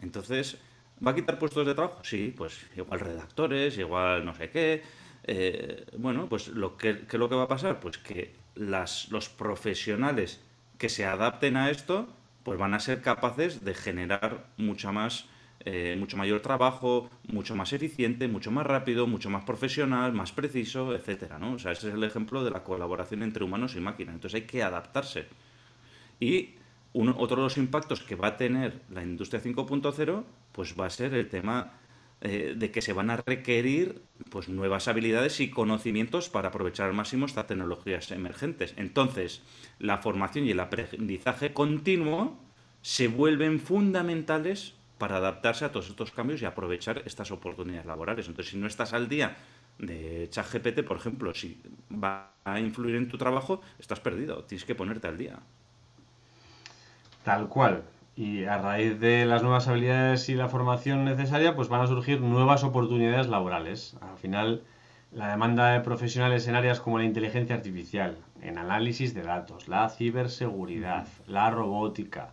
Entonces, 0.00 0.58
¿Va 1.04 1.10
a 1.10 1.14
quitar 1.14 1.38
puestos 1.38 1.66
de 1.66 1.74
trabajo? 1.74 2.00
Sí, 2.02 2.32
pues 2.36 2.66
igual 2.76 3.00
redactores, 3.00 3.76
igual 3.78 4.24
no 4.24 4.34
sé 4.34 4.50
qué. 4.50 4.82
Eh, 5.24 5.84
bueno, 5.98 6.28
pues 6.28 6.48
lo 6.48 6.76
que, 6.76 7.04
lo 7.12 7.28
que 7.28 7.34
va 7.34 7.42
a 7.44 7.48
pasar, 7.48 7.80
pues 7.80 7.98
que 7.98 8.34
las, 8.54 9.10
los 9.10 9.28
profesionales 9.28 10.40
que 10.78 10.88
se 10.88 11.04
adapten 11.04 11.56
a 11.56 11.70
esto, 11.70 12.08
pues 12.42 12.58
van 12.58 12.72
a 12.74 12.80
ser 12.80 13.02
capaces 13.02 13.64
de 13.64 13.74
generar 13.74 14.46
mucha 14.56 14.90
más, 14.92 15.26
eh, 15.60 15.96
mucho 15.98 16.16
mayor 16.16 16.40
trabajo, 16.40 17.10
mucho 17.28 17.56
más 17.56 17.72
eficiente, 17.74 18.28
mucho 18.28 18.50
más 18.50 18.66
rápido, 18.66 19.06
mucho 19.06 19.28
más 19.28 19.44
profesional, 19.44 20.12
más 20.12 20.32
preciso, 20.32 20.94
etcétera, 20.94 21.38
¿no? 21.38 21.54
O 21.54 21.58
sea, 21.58 21.72
ese 21.72 21.88
es 21.88 21.94
el 21.94 22.04
ejemplo 22.04 22.42
de 22.44 22.50
la 22.52 22.62
colaboración 22.64 23.22
entre 23.22 23.44
humanos 23.44 23.74
y 23.76 23.80
máquinas. 23.80 24.14
Entonces 24.14 24.40
hay 24.40 24.46
que 24.46 24.62
adaptarse. 24.62 25.26
Y 26.20 26.54
otro 26.92 27.36
de 27.36 27.42
los 27.42 27.58
impactos 27.58 28.02
que 28.02 28.16
va 28.16 28.28
a 28.28 28.36
tener 28.36 28.80
la 28.90 29.02
industria 29.02 29.42
5.0 29.42 30.24
pues 30.52 30.74
va 30.78 30.86
a 30.86 30.90
ser 30.90 31.14
el 31.14 31.28
tema 31.28 31.74
eh, 32.22 32.54
de 32.56 32.70
que 32.70 32.80
se 32.80 32.94
van 32.94 33.10
a 33.10 33.18
requerir 33.18 34.00
pues 34.30 34.48
nuevas 34.48 34.88
habilidades 34.88 35.38
y 35.40 35.50
conocimientos 35.50 36.30
para 36.30 36.48
aprovechar 36.48 36.88
al 36.88 36.94
máximo 36.94 37.26
estas 37.26 37.46
tecnologías 37.46 38.10
emergentes. 38.10 38.72
Entonces, 38.78 39.42
la 39.78 39.98
formación 39.98 40.46
y 40.46 40.52
el 40.52 40.60
aprendizaje 40.60 41.52
continuo 41.52 42.38
se 42.80 43.08
vuelven 43.08 43.60
fundamentales 43.60 44.74
para 44.96 45.18
adaptarse 45.18 45.66
a 45.66 45.72
todos 45.72 45.90
estos 45.90 46.10
cambios 46.10 46.40
y 46.40 46.46
aprovechar 46.46 47.02
estas 47.04 47.30
oportunidades 47.30 47.84
laborales. 47.84 48.28
Entonces, 48.28 48.52
si 48.52 48.58
no 48.58 48.66
estás 48.66 48.94
al 48.94 49.08
día 49.08 49.36
de 49.78 50.26
ChatGPT, 50.30 50.84
por 50.84 50.96
ejemplo, 50.96 51.34
si 51.34 51.60
va 51.92 52.32
a 52.44 52.58
influir 52.60 52.96
en 52.96 53.08
tu 53.08 53.18
trabajo, 53.18 53.60
estás 53.78 54.00
perdido, 54.00 54.44
tienes 54.44 54.64
que 54.64 54.74
ponerte 54.74 55.06
al 55.06 55.18
día. 55.18 55.38
Tal 57.26 57.48
cual. 57.48 57.82
Y 58.14 58.44
a 58.44 58.58
raíz 58.58 59.00
de 59.00 59.26
las 59.26 59.42
nuevas 59.42 59.66
habilidades 59.66 60.28
y 60.28 60.36
la 60.36 60.48
formación 60.48 61.04
necesaria, 61.04 61.56
pues 61.56 61.68
van 61.68 61.80
a 61.80 61.88
surgir 61.88 62.20
nuevas 62.20 62.62
oportunidades 62.62 63.26
laborales. 63.26 63.96
Al 64.00 64.16
final, 64.16 64.62
la 65.10 65.30
demanda 65.30 65.70
de 65.70 65.80
profesionales 65.80 66.46
en 66.46 66.54
áreas 66.54 66.78
como 66.78 66.98
la 66.98 67.04
inteligencia 67.04 67.56
artificial, 67.56 68.16
en 68.42 68.58
análisis 68.58 69.12
de 69.12 69.24
datos, 69.24 69.66
la 69.66 69.88
ciberseguridad, 69.88 71.08
la 71.26 71.50
robótica, 71.50 72.32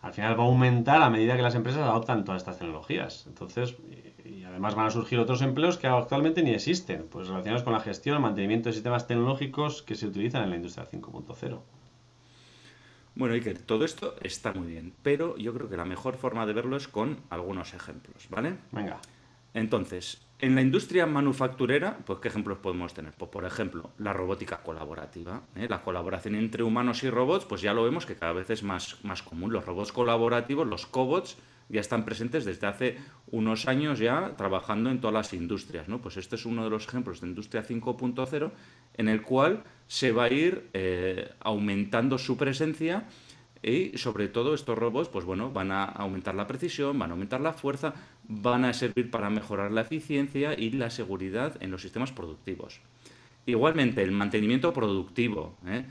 al 0.00 0.12
final 0.12 0.36
va 0.36 0.42
a 0.42 0.48
aumentar 0.48 1.02
a 1.02 1.10
medida 1.10 1.36
que 1.36 1.42
las 1.42 1.54
empresas 1.54 1.82
adoptan 1.82 2.24
todas 2.24 2.42
estas 2.42 2.58
tecnologías. 2.58 3.26
Entonces, 3.28 3.76
y 4.24 4.42
además 4.42 4.74
van 4.74 4.86
a 4.86 4.90
surgir 4.90 5.20
otros 5.20 5.42
empleos 5.42 5.78
que 5.78 5.86
actualmente 5.86 6.42
ni 6.42 6.50
existen, 6.50 7.06
pues 7.08 7.28
relacionados 7.28 7.62
con 7.62 7.74
la 7.74 7.80
gestión, 7.80 8.16
el 8.16 8.22
mantenimiento 8.22 8.70
de 8.70 8.72
sistemas 8.72 9.06
tecnológicos 9.06 9.84
que 9.84 9.94
se 9.94 10.08
utilizan 10.08 10.42
en 10.42 10.50
la 10.50 10.56
industria 10.56 10.88
5.0. 10.90 11.60
Bueno, 13.14 13.34
Iker, 13.34 13.58
todo 13.58 13.84
esto 13.84 14.16
está 14.22 14.52
muy 14.52 14.68
bien, 14.68 14.94
pero 15.02 15.36
yo 15.36 15.52
creo 15.52 15.68
que 15.68 15.76
la 15.76 15.84
mejor 15.84 16.16
forma 16.16 16.46
de 16.46 16.54
verlo 16.54 16.76
es 16.76 16.88
con 16.88 17.18
algunos 17.28 17.74
ejemplos, 17.74 18.26
¿vale? 18.30 18.56
Venga. 18.70 19.00
Entonces, 19.54 20.22
en 20.38 20.54
la 20.54 20.62
industria 20.62 21.06
manufacturera, 21.06 21.98
pues 22.06 22.20
¿qué 22.20 22.28
ejemplos 22.28 22.58
podemos 22.58 22.94
tener? 22.94 23.12
Pues 23.12 23.30
por 23.30 23.44
ejemplo, 23.44 23.90
la 23.98 24.12
robótica 24.12 24.62
colaborativa. 24.62 25.42
¿eh? 25.54 25.66
La 25.68 25.82
colaboración 25.82 26.34
entre 26.34 26.62
humanos 26.62 27.04
y 27.04 27.10
robots, 27.10 27.44
pues 27.44 27.60
ya 27.60 27.74
lo 27.74 27.84
vemos 27.84 28.06
que 28.06 28.16
cada 28.16 28.32
vez 28.32 28.48
es 28.50 28.62
más, 28.62 28.96
más 29.04 29.22
común. 29.22 29.52
Los 29.52 29.66
robots 29.66 29.92
colaborativos, 29.92 30.66
los 30.66 30.86
cobots, 30.86 31.36
ya 31.68 31.80
están 31.80 32.04
presentes 32.04 32.44
desde 32.44 32.66
hace 32.66 32.98
unos 33.30 33.66
años 33.68 33.98
ya 33.98 34.34
trabajando 34.36 34.90
en 34.90 35.00
todas 35.00 35.14
las 35.14 35.32
industrias. 35.32 35.88
¿no? 35.88 36.00
Pues 36.00 36.16
este 36.16 36.36
es 36.36 36.46
uno 36.46 36.64
de 36.64 36.70
los 36.70 36.86
ejemplos 36.86 37.20
de 37.20 37.28
Industria 37.28 37.64
5.0 37.64 38.50
en 38.94 39.08
el 39.08 39.22
cual 39.22 39.64
se 39.86 40.12
va 40.12 40.24
a 40.24 40.32
ir 40.32 40.68
eh, 40.72 41.30
aumentando 41.40 42.18
su 42.18 42.36
presencia 42.36 43.04
y 43.62 43.96
sobre 43.96 44.28
todo 44.28 44.54
estos 44.54 44.76
robots 44.76 45.08
pues 45.08 45.24
bueno, 45.24 45.52
van 45.52 45.70
a 45.70 45.84
aumentar 45.84 46.34
la 46.34 46.46
precisión, 46.46 46.98
van 46.98 47.10
a 47.10 47.12
aumentar 47.12 47.40
la 47.40 47.52
fuerza, 47.52 47.94
van 48.24 48.64
a 48.64 48.72
servir 48.72 49.10
para 49.10 49.30
mejorar 49.30 49.70
la 49.70 49.82
eficiencia 49.82 50.58
y 50.58 50.70
la 50.70 50.90
seguridad 50.90 51.56
en 51.62 51.70
los 51.70 51.82
sistemas 51.82 52.12
productivos. 52.12 52.80
Igualmente, 53.46 54.02
el 54.02 54.12
mantenimiento 54.12 54.72
productivo. 54.72 55.56
¿eh? 55.66 55.84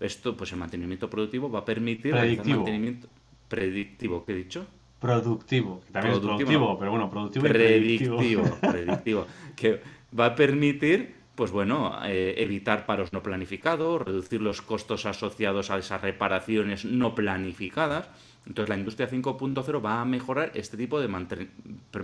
Esto, 0.00 0.36
pues 0.36 0.52
el 0.52 0.58
mantenimiento 0.58 1.08
productivo 1.08 1.50
va 1.50 1.60
a 1.60 1.64
permitir 1.64 2.14
el 2.14 2.36
mantenimiento 2.36 3.08
predictivo, 3.48 4.24
¿qué 4.24 4.32
he 4.32 4.36
dicho? 4.36 4.66
Productivo, 5.00 5.80
que 5.86 5.92
también 5.92 6.14
es 6.14 6.20
productivo, 6.20 6.78
pero 6.78 6.90
bueno, 6.90 7.08
productivo 7.08 7.46
y 7.46 7.50
predictivo. 7.50 8.42
Predictivo, 8.60 9.26
que 9.54 9.80
va 10.18 10.26
a 10.26 10.34
permitir, 10.34 11.14
pues 11.36 11.52
bueno, 11.52 11.96
eh, 12.04 12.34
evitar 12.38 12.84
paros 12.84 13.12
no 13.12 13.22
planificados, 13.22 14.02
reducir 14.02 14.40
los 14.40 14.60
costos 14.60 15.06
asociados 15.06 15.70
a 15.70 15.78
esas 15.78 16.02
reparaciones 16.02 16.84
no 16.84 17.14
planificadas. 17.14 18.08
Entonces 18.44 18.68
la 18.68 18.76
industria 18.76 19.08
5.0 19.08 19.84
va 19.84 20.00
a 20.00 20.04
mejorar 20.04 20.50
este 20.54 20.76
tipo 20.76 21.00
de 21.00 21.08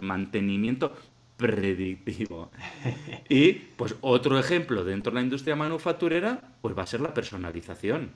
mantenimiento 0.00 0.92
predictivo. 1.37 2.50
Y 3.28 3.52
pues 3.52 3.96
otro 4.02 4.38
ejemplo 4.38 4.85
dentro 4.85 5.11
de 5.11 5.16
la 5.16 5.22
industria 5.22 5.57
manufacturera, 5.57 6.40
pues 6.61 6.78
va 6.78 6.83
a 6.83 6.87
ser 6.87 7.00
la 7.00 7.12
personalización 7.12 8.11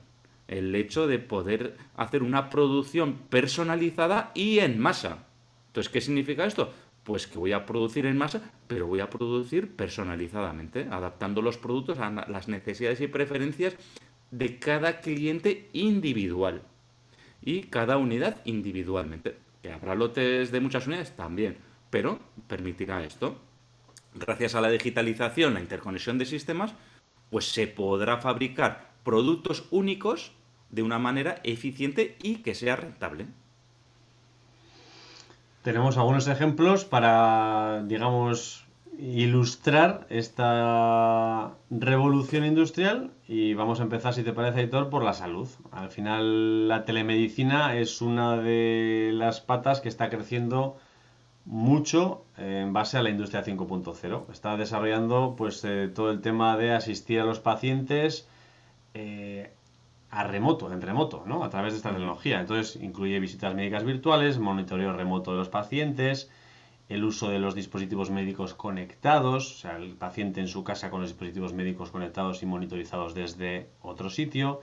el 0.49 0.73
hecho 0.73 1.07
de 1.07 1.19
poder 1.19 1.77
hacer 1.95 2.23
una 2.23 2.49
producción 2.49 3.13
personalizada 3.29 4.31
y 4.33 4.59
en 4.59 4.79
masa. 4.79 5.27
Entonces, 5.67 5.91
¿qué 5.91 6.01
significa 6.01 6.45
esto? 6.45 6.73
Pues 7.03 7.27
que 7.27 7.37
voy 7.37 7.53
a 7.53 7.67
producir 7.67 8.07
en 8.07 8.17
masa, 8.17 8.51
pero 8.67 8.87
voy 8.87 8.99
a 8.99 9.11
producir 9.11 9.75
personalizadamente, 9.75 10.87
adaptando 10.89 11.43
los 11.43 11.57
productos 11.57 11.99
a 11.99 12.09
las 12.09 12.47
necesidades 12.47 12.99
y 12.99 13.07
preferencias 13.07 13.75
de 14.31 14.57
cada 14.57 15.01
cliente 15.01 15.69
individual 15.73 16.63
y 17.41 17.63
cada 17.63 17.97
unidad 17.97 18.41
individualmente. 18.45 19.37
Que 19.61 19.71
habrá 19.71 19.93
lotes 19.93 20.51
de 20.51 20.59
muchas 20.61 20.87
unidades 20.87 21.15
también, 21.15 21.57
pero 21.91 22.19
permitirá 22.47 23.03
esto. 23.03 23.37
Gracias 24.15 24.55
a 24.55 24.61
la 24.61 24.71
digitalización, 24.71 25.53
la 25.53 25.61
interconexión 25.61 26.17
de 26.17 26.25
sistemas, 26.25 26.73
pues 27.29 27.51
se 27.51 27.67
podrá 27.67 28.17
fabricar 28.17 28.89
productos 29.03 29.67
únicos 29.69 30.31
de 30.71 30.83
una 30.83 30.99
manera 30.99 31.35
eficiente 31.43 32.17
y 32.21 32.37
que 32.37 32.55
sea 32.55 32.75
rentable. 32.75 33.27
Tenemos 35.63 35.97
algunos 35.97 36.27
ejemplos 36.27 36.85
para, 36.85 37.83
digamos, 37.85 38.65
ilustrar 38.97 40.07
esta 40.09 41.53
revolución 41.69 42.45
industrial 42.45 43.11
y 43.27 43.53
vamos 43.53 43.79
a 43.79 43.83
empezar, 43.83 44.13
si 44.13 44.23
te 44.23 44.33
parece, 44.33 44.61
Editor, 44.61 44.89
por 44.89 45.03
la 45.03 45.13
salud. 45.13 45.47
Al 45.71 45.89
final, 45.89 46.67
la 46.67 46.85
telemedicina 46.85 47.75
es 47.75 48.01
una 48.01 48.37
de 48.37 49.11
las 49.13 49.41
patas 49.41 49.79
que 49.79 49.89
está 49.89 50.09
creciendo 50.09 50.77
mucho 51.45 52.25
en 52.37 52.73
base 52.73 52.97
a 52.97 53.03
la 53.03 53.09
industria 53.09 53.43
5.0. 53.43 54.31
Está 54.31 54.57
desarrollando 54.57 55.35
pues 55.37 55.63
eh, 55.63 55.89
todo 55.93 56.11
el 56.11 56.21
tema 56.21 56.57
de 56.57 56.73
asistir 56.73 57.19
a 57.19 57.25
los 57.25 57.39
pacientes 57.39 58.27
eh, 58.93 59.51
a 60.11 60.23
remoto, 60.23 60.71
en 60.71 60.81
remoto, 60.81 61.23
¿no? 61.25 61.43
A 61.43 61.49
través 61.49 61.73
de 61.73 61.77
esta 61.77 61.91
tecnología. 61.91 62.39
Entonces, 62.39 62.81
incluye 62.81 63.19
visitas 63.19 63.53
médicas 63.53 63.83
virtuales, 63.83 64.39
monitoreo 64.39 64.93
remoto 64.93 65.31
de 65.31 65.37
los 65.37 65.49
pacientes, 65.49 66.29
el 66.89 67.03
uso 67.03 67.29
de 67.29 67.37
los 67.37 67.53
dispositivos 67.53 68.09
médicos 68.09 68.55
conectados, 68.55 69.51
o 69.53 69.57
sea, 69.59 69.77
el 69.77 69.95
paciente 69.95 70.41
en 70.41 70.47
su 70.47 70.63
casa 70.63 70.89
con 70.89 71.01
los 71.01 71.11
dispositivos 71.11 71.53
médicos 71.53 71.91
conectados 71.91 72.41
y 72.41 72.47
monitorizados 72.47 73.13
desde 73.13 73.69
otro 73.81 74.09
sitio. 74.09 74.61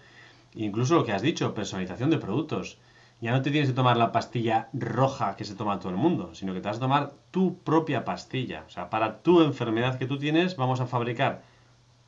Incluso 0.54 0.96
lo 0.96 1.04
que 1.04 1.12
has 1.12 1.22
dicho, 1.22 1.54
personalización 1.54 2.11
de 2.11 2.18
productos. 2.18 2.78
Ya 3.20 3.30
no 3.30 3.40
te 3.40 3.50
tienes 3.50 3.70
que 3.70 3.76
tomar 3.76 3.96
la 3.96 4.12
pastilla 4.12 4.68
roja 4.74 5.37
que 5.37 5.44
se 5.44 5.54
toma 5.54 5.78
todo 5.78 5.90
el 5.90 5.96
mundo, 5.96 6.35
sino 6.35 6.52
que 6.52 6.61
te 6.61 6.68
vas 6.68 6.78
a 6.78 6.80
tomar 6.80 7.12
tu 7.30 7.59
propia 7.61 8.04
pastilla. 8.04 8.64
O 8.66 8.70
sea, 8.70 8.90
para 8.90 9.22
tu 9.22 9.40
enfermedad 9.42 9.98
que 9.98 10.06
tú 10.06 10.18
tienes, 10.18 10.56
vamos 10.56 10.80
a 10.80 10.87
fabricar 10.87 11.42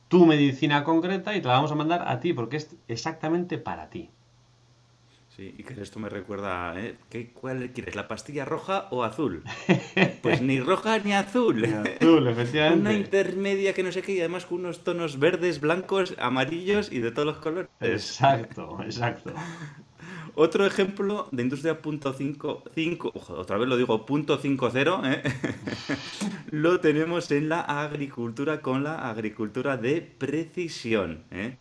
tu 0.09 0.25
medicina 0.25 0.83
concreta 0.83 1.35
y 1.35 1.41
te 1.41 1.47
la 1.47 1.53
vamos 1.53 1.71
a 1.71 1.75
mandar 1.75 2.07
a 2.07 2.19
ti, 2.19 2.33
porque 2.33 2.57
es 2.57 2.75
exactamente 2.87 3.57
para 3.57 3.89
ti. 3.89 4.09
Sí, 5.35 5.55
y 5.57 5.63
que 5.63 5.79
esto 5.81 5.99
me 5.99 6.09
recuerda, 6.09 6.77
¿eh? 6.77 6.97
¿Qué, 7.09 7.31
¿cuál 7.31 7.69
quieres, 7.69 7.95
la 7.95 8.09
pastilla 8.09 8.43
roja 8.43 8.87
o 8.91 9.05
azul? 9.05 9.43
Pues 10.21 10.41
ni 10.41 10.59
roja 10.59 10.99
ni 10.99 11.13
azul. 11.13 11.61
Ni 11.61 11.67
azul, 11.95 12.27
efectivamente. 12.27 12.81
Una 12.81 12.93
intermedia 12.93 13.73
que 13.73 13.83
no 13.83 13.91
sé 13.93 14.01
qué, 14.01 14.13
y 14.13 14.19
además 14.19 14.45
con 14.45 14.59
unos 14.59 14.83
tonos 14.83 15.17
verdes, 15.17 15.61
blancos, 15.61 16.15
amarillos 16.19 16.91
y 16.91 16.99
de 16.99 17.11
todos 17.11 17.27
los 17.27 17.37
colores. 17.37 17.69
Exacto, 17.79 18.79
exacto. 18.83 19.31
Otro 20.41 20.65
ejemplo 20.65 21.27
de 21.33 21.43
industria 21.43 21.81
punto 21.81 22.15
otra 23.11 23.57
vez 23.57 23.67
lo 23.67 23.75
digo, 23.75 24.05
punto 24.05 24.39
¿eh? 24.41 25.23
lo 26.51 26.79
tenemos 26.79 27.29
en 27.31 27.49
la 27.49 27.59
agricultura 27.59 28.61
con 28.61 28.81
la 28.81 29.09
agricultura 29.09 29.75
de 29.75 29.99
precisión. 29.99 31.25
¿eh? 31.31 31.57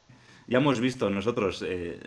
Ya 0.47 0.59
hemos 0.59 0.79
visto 0.79 1.11
nosotros 1.11 1.65
eh, 1.67 1.99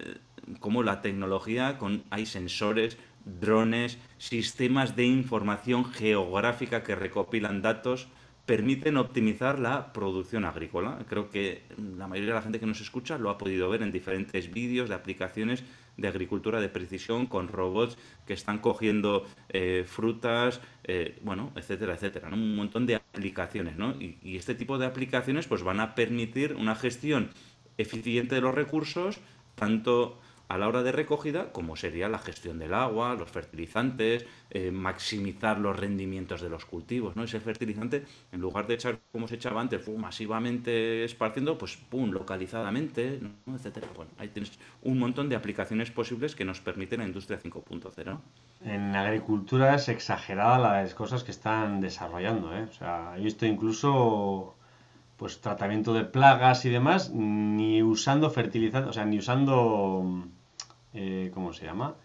cómo 0.62 0.82
la 0.82 1.02
tecnología, 1.02 1.78
con, 1.78 2.06
hay 2.10 2.26
sensores, 2.26 2.98
drones, 3.26 3.98
sistemas 4.18 4.96
de 4.96 5.04
información 5.08 5.84
geográfica 5.84 6.84
que 6.84 6.96
recopilan 6.96 7.62
datos, 7.62 8.08
permiten 8.46 8.96
optimizar 8.96 9.60
la 9.60 9.92
producción 9.92 10.46
agrícola. 10.46 11.00
Creo 11.10 11.30
que 11.30 11.64
la 11.98 12.08
mayoría 12.08 12.30
de 12.30 12.36
la 12.36 12.42
gente 12.42 12.62
que 12.62 12.66
nos 12.66 12.80
escucha 12.80 13.18
lo 13.18 13.30
ha 13.30 13.38
podido 13.38 13.70
ver 13.70 13.82
en 13.82 13.92
diferentes 13.92 14.54
vídeos 14.54 14.88
de 14.88 14.96
aplicaciones 14.96 15.66
de 15.98 16.08
agricultura 16.08 16.60
de 16.62 16.70
precisión 16.70 17.26
con 17.26 17.48
robots 17.48 17.98
que 18.26 18.34
están 18.34 18.60
cogiendo 18.60 19.26
eh, 19.50 19.84
frutas, 19.88 20.62
eh, 20.84 21.20
bueno, 21.22 21.52
etcétera, 21.56 21.94
etcétera. 21.94 22.30
Un 22.30 22.56
montón 22.56 22.86
de 22.86 22.96
aplicaciones, 22.96 23.78
¿no? 23.78 23.92
Y, 23.92 24.18
y, 24.24 24.38
este 24.38 24.56
tipo 24.56 24.78
de 24.78 24.86
aplicaciones 24.86 25.48
pues 25.48 25.64
van 25.64 25.80
a 25.80 25.96
permitir 25.96 26.56
una 26.56 26.76
gestión 26.76 27.30
eficiente 27.78 28.36
de 28.36 28.42
los 28.42 28.56
recursos, 28.56 29.20
tanto 29.56 30.20
a 30.52 30.58
la 30.58 30.68
hora 30.68 30.84
de 30.84 30.92
recogida, 30.92 31.54
como 31.54 31.78
sería 31.78 32.10
la 32.10 32.20
gestión 32.20 32.60
del 32.60 32.74
agua, 32.74 33.16
los 33.16 33.32
fertilizantes, 33.32 34.26
eh, 34.50 34.70
maximizar 34.70 35.58
los 35.58 35.80
rendimientos 35.80 36.42
de 36.42 36.50
los 36.50 36.66
cultivos, 36.66 37.16
¿no? 37.16 37.24
Ese 37.24 37.40
fertilizante, 37.40 38.04
en 38.34 38.42
lugar 38.42 38.68
de 38.68 38.74
echar 38.74 39.00
como 39.14 39.30
se 39.30 39.36
echaba 39.36 39.62
antes, 39.62 39.88
masivamente 39.88 41.06
esparciendo, 41.06 41.58
pues 41.58 41.78
pum, 41.78 42.12
localizadamente, 42.12 43.22
¿no? 43.46 43.56
etcétera. 43.56 43.88
Bueno, 43.96 44.12
ahí 44.18 44.28
tienes 44.28 44.52
un 44.82 45.00
montón 45.00 45.30
de 45.30 45.38
aplicaciones 45.38 45.90
posibles 45.90 46.36
que 46.36 46.44
nos 46.44 46.60
permiten 46.60 47.00
la 47.00 47.06
industria 47.06 47.40
5.0. 47.40 48.20
En 48.66 48.94
agricultura 48.94 49.76
es 49.76 49.88
exagerada 49.88 50.60
las 50.60 50.94
cosas 50.94 51.24
que 51.24 51.32
están 51.32 51.80
desarrollando, 51.80 52.54
¿eh? 52.54 52.64
O 52.64 52.74
sea, 52.74 53.14
he 53.18 53.22
visto 53.22 53.46
incluso 53.46 54.56
pues 55.16 55.40
tratamiento 55.40 55.94
de 55.94 56.04
plagas 56.04 56.66
y 56.66 56.70
demás, 56.70 57.12
ni 57.12 57.82
usando 57.84 58.32
fertilizantes, 58.32 58.90
o 58.90 58.94
sea, 58.94 59.06
ni 59.06 59.20
usando 59.20 60.28
eh, 60.94 61.32
¿cómo 61.34 61.54
se 61.54 61.66
llama? 61.66 61.96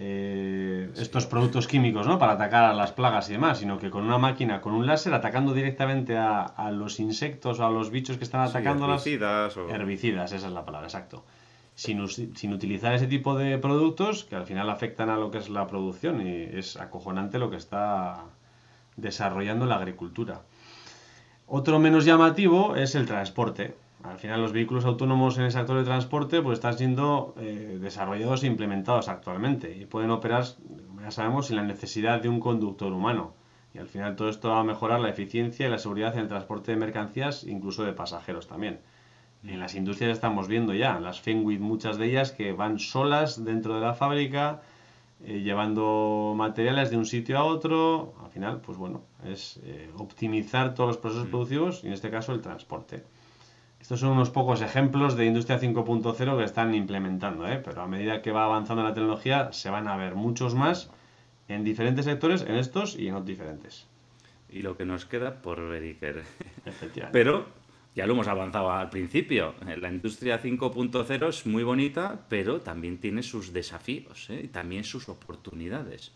Eh, 0.00 0.90
estos 0.96 1.26
productos 1.26 1.66
químicos, 1.66 2.06
¿no? 2.06 2.20
Para 2.20 2.32
atacar 2.32 2.64
a 2.64 2.72
las 2.72 2.92
plagas 2.92 3.28
y 3.28 3.32
demás, 3.32 3.58
sino 3.58 3.78
que 3.78 3.90
con 3.90 4.04
una 4.04 4.16
máquina, 4.16 4.60
con 4.60 4.72
un 4.72 4.86
láser, 4.86 5.12
atacando 5.12 5.52
directamente 5.52 6.16
a, 6.16 6.70
los 6.72 7.00
insectos 7.00 7.58
o 7.58 7.66
a 7.66 7.70
los 7.70 7.90
bichos 7.90 8.16
que 8.16 8.22
están 8.22 8.42
atacando 8.42 8.84
herbicidas 8.84 9.56
las... 9.56 9.70
Herbicidas, 9.70 10.32
esa 10.32 10.46
es 10.46 10.52
la 10.52 10.64
palabra, 10.64 10.86
exacto. 10.86 11.24
Sin, 11.74 12.08
sin, 12.08 12.52
utilizar 12.52 12.94
ese 12.94 13.08
tipo 13.08 13.36
de 13.36 13.58
productos 13.58 14.24
que 14.24 14.36
al 14.36 14.46
final 14.46 14.70
afectan 14.70 15.10
a 15.10 15.16
lo 15.16 15.32
que 15.32 15.38
es 15.38 15.48
la 15.48 15.66
producción 15.66 16.24
y 16.24 16.42
es 16.42 16.76
acojonante 16.76 17.40
lo 17.40 17.50
que 17.50 17.56
está 17.56 18.24
desarrollando 18.96 19.66
la 19.66 19.76
agricultura. 19.76 20.42
Otro 21.48 21.80
menos 21.80 22.04
llamativo 22.04 22.76
es 22.76 22.94
el 22.94 23.06
transporte 23.06 23.74
Al 24.04 24.18
final 24.18 24.40
los 24.40 24.52
vehículos 24.52 24.84
autónomos 24.84 25.38
en 25.38 25.44
el 25.44 25.50
sector 25.50 25.76
de 25.76 25.84
transporte 25.84 26.40
pues 26.40 26.58
están 26.58 26.78
siendo 26.78 27.34
eh, 27.38 27.78
desarrollados 27.80 28.44
e 28.44 28.46
implementados 28.46 29.08
actualmente 29.08 29.76
y 29.76 29.86
pueden 29.86 30.10
operar, 30.10 30.44
ya 31.02 31.10
sabemos, 31.10 31.46
sin 31.48 31.56
la 31.56 31.64
necesidad 31.64 32.22
de 32.22 32.28
un 32.28 32.38
conductor 32.38 32.92
humano. 32.92 33.34
Y 33.74 33.78
al 33.78 33.88
final 33.88 34.16
todo 34.16 34.28
esto 34.28 34.50
va 34.50 34.60
a 34.60 34.64
mejorar 34.64 35.00
la 35.00 35.10
eficiencia 35.10 35.66
y 35.66 35.70
la 35.70 35.78
seguridad 35.78 36.14
en 36.14 36.20
el 36.20 36.28
transporte 36.28 36.72
de 36.72 36.78
mercancías, 36.78 37.44
incluso 37.44 37.84
de 37.84 37.92
pasajeros 37.92 38.46
también. 38.46 38.80
En 39.44 39.60
las 39.60 39.74
industrias 39.74 40.12
estamos 40.12 40.48
viendo 40.48 40.74
ya, 40.74 40.98
las 41.00 41.20
Fenwid, 41.20 41.60
muchas 41.60 41.98
de 41.98 42.06
ellas 42.06 42.32
que 42.32 42.52
van 42.52 42.78
solas 42.78 43.44
dentro 43.44 43.74
de 43.74 43.80
la 43.80 43.94
fábrica, 43.94 44.62
eh, 45.24 45.40
llevando 45.40 46.34
materiales 46.36 46.90
de 46.90 46.96
un 46.96 47.06
sitio 47.06 47.38
a 47.38 47.44
otro. 47.44 48.14
Al 48.24 48.30
final, 48.30 48.60
pues 48.60 48.78
bueno, 48.78 49.02
es 49.24 49.60
eh, 49.64 49.90
optimizar 49.96 50.74
todos 50.74 50.88
los 50.88 50.96
procesos 50.98 51.26
mm. 51.26 51.30
productivos 51.30 51.84
y 51.84 51.88
en 51.88 51.92
este 51.92 52.10
caso 52.10 52.32
el 52.32 52.40
transporte. 52.40 53.04
Estos 53.80 54.00
son 54.00 54.10
unos 54.10 54.30
pocos 54.30 54.60
ejemplos 54.60 55.16
de 55.16 55.26
Industria 55.26 55.60
5.0 55.60 56.38
que 56.38 56.44
están 56.44 56.74
implementando, 56.74 57.48
¿eh? 57.48 57.60
pero 57.64 57.82
a 57.82 57.86
medida 57.86 58.22
que 58.22 58.32
va 58.32 58.44
avanzando 58.44 58.82
la 58.82 58.92
tecnología 58.92 59.52
se 59.52 59.70
van 59.70 59.88
a 59.88 59.96
ver 59.96 60.14
muchos 60.14 60.54
más 60.54 60.90
en 61.48 61.64
diferentes 61.64 62.04
sectores, 62.04 62.42
en 62.42 62.56
estos 62.56 62.96
y 62.96 63.08
en 63.08 63.14
otros 63.14 63.26
diferentes. 63.26 63.86
Y 64.50 64.62
lo 64.62 64.76
que 64.76 64.84
nos 64.84 65.04
queda 65.04 65.40
por 65.42 65.68
ver, 65.68 65.82
Iker. 65.82 66.24
Pero 67.12 67.46
ya 67.94 68.06
lo 68.06 68.12
hemos 68.12 68.28
avanzado 68.28 68.70
al 68.70 68.90
principio. 68.90 69.54
La 69.80 69.88
industria 69.88 70.40
5.0 70.40 71.28
es 71.28 71.46
muy 71.46 71.64
bonita, 71.64 72.26
pero 72.28 72.60
también 72.60 72.98
tiene 72.98 73.22
sus 73.22 73.52
desafíos 73.52 74.30
¿eh? 74.30 74.42
y 74.44 74.48
también 74.48 74.84
sus 74.84 75.08
oportunidades. 75.08 76.12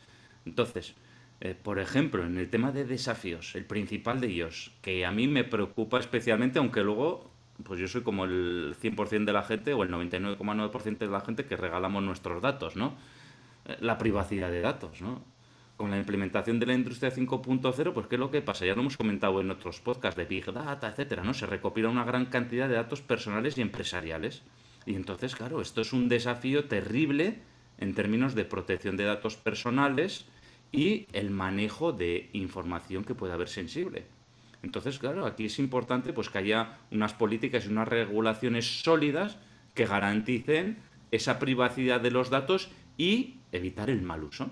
Entonces, 0.46 0.94
eh, 1.40 1.57
por 1.61 1.81
ejemplo, 1.81 2.25
en 2.25 2.38
el 2.38 2.48
tema 2.48 2.70
de 2.70 2.85
desafíos, 2.85 3.57
el 3.57 3.64
principal 3.64 4.20
de 4.20 4.29
ellos, 4.29 4.72
que 4.81 5.05
a 5.05 5.11
mí 5.11 5.27
me 5.27 5.42
preocupa 5.42 5.98
especialmente, 5.98 6.61
aunque 6.61 6.83
luego, 6.83 7.32
pues 7.64 7.81
yo 7.81 7.88
soy 7.88 8.03
como 8.03 8.25
el 8.25 8.77
100% 8.81 9.25
de 9.25 9.33
la 9.33 9.42
gente 9.42 9.75
o 9.75 9.83
el 9.83 9.90
99,9% 9.90 10.98
de 10.98 11.07
la 11.07 11.20
gente 11.20 11.44
que 11.44 11.57
regalamos 11.57 12.03
nuestros 12.03 12.42
datos, 12.42 12.77
¿no? 12.77 12.94
Eh, 13.66 13.77
la 13.81 13.98
privacidad 13.98 14.51
de 14.51 14.61
datos, 14.61 15.01
¿no? 15.01 15.22
con 15.77 15.90
la 15.90 15.98
implementación 15.98 16.61
de 16.61 16.66
la 16.66 16.75
industria 16.75 17.11
5.0, 17.12 17.92
pues 17.92 18.07
¿qué 18.07 18.14
es 18.14 18.20
lo 18.20 18.31
que 18.31 18.40
pasa? 18.40 18.64
Ya 18.64 18.75
lo 18.75 18.83
hemos 18.83 18.96
comentado 18.96 19.40
en 19.40 19.51
otros 19.51 19.81
podcasts 19.81 20.16
de 20.16 20.27
Big 20.27 20.44
Data, 20.53 20.88
etcétera, 20.88 21.25
¿no? 21.25 21.35
Se 21.35 21.44
recopila 21.44 21.88
una 21.88 22.05
gran 22.05 22.27
cantidad 22.27 22.68
de 22.68 22.77
datos 22.77 23.01
personales 23.01 23.59
y 23.59 23.62
empresariales. 23.62 24.42
Y 24.87 24.94
entonces, 24.94 25.35
claro, 25.35 25.61
esto 25.61 25.81
es 25.81 25.92
un 25.92 26.09
desafío 26.09 26.66
terrible 26.66 27.40
en 27.79 27.94
términos 27.94 28.37
de 28.37 28.44
protección 28.44 28.96
de 28.96 29.05
datos 29.05 29.37
personales 29.37 30.27
y 30.70 31.07
el 31.12 31.31
manejo 31.31 31.92
de 31.92 32.31
información 32.33 33.05
que 33.05 33.16
pueda 33.16 33.35
haber 33.35 33.48
sensible. 33.48 34.07
Entonces, 34.62 34.98
claro, 34.98 35.27
aquí 35.27 35.46
es 35.46 35.59
importante 35.59 36.12
pues 36.12 36.31
que 36.31 36.38
haya 36.38 36.79
unas 36.90 37.14
políticas 37.14 37.66
y 37.66 37.68
unas 37.68 37.88
regulaciones 37.88 38.83
sólidas 38.83 39.38
que 39.75 39.87
garanticen 39.87 40.79
esa 41.11 41.38
privacidad 41.38 42.01
de 42.01 42.11
los 42.11 42.31
datos 42.31 42.70
y 42.96 43.37
evitar 43.51 43.90
el 43.90 44.03
mal 44.03 44.25
uso. 44.25 44.51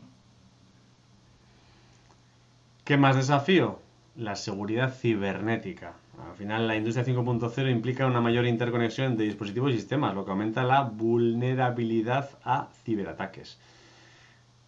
¿Qué 2.85 2.97
más 2.97 3.17
desafío? 3.17 3.79
La 4.17 4.35
seguridad 4.35 4.93
cibernética. 4.93 5.95
Al 6.29 6.37
final, 6.37 6.67
la 6.67 6.77
industria 6.77 7.07
5.0 7.07 7.71
implica 7.71 8.07
una 8.07 8.21
mayor 8.21 8.47
interconexión 8.47 9.17
de 9.17 9.25
dispositivos 9.25 9.73
y 9.73 9.77
sistemas, 9.77 10.15
lo 10.15 10.25
que 10.25 10.33
aumenta 10.33 10.65
la 10.65 10.83
vulnerabilidad 10.83 12.31
a 12.45 12.69
ciberataques. 12.85 13.59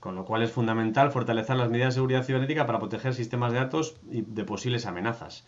Con 0.03 0.17
lo 0.17 0.25
cual 0.25 0.43
es 0.43 0.51
fundamental 0.51 1.13
fortalecer 1.13 1.55
las 1.55 1.71
medidas 1.71 1.95
de 1.95 1.99
seguridad 1.99 2.25
cibernética 2.25 2.67
para 2.67 2.81
proteger 2.81 3.15
sistemas 3.15 3.53
de 3.53 3.61
datos 3.61 3.95
y 4.11 4.23
de 4.23 4.43
posibles 4.43 4.85
amenazas. 4.85 5.47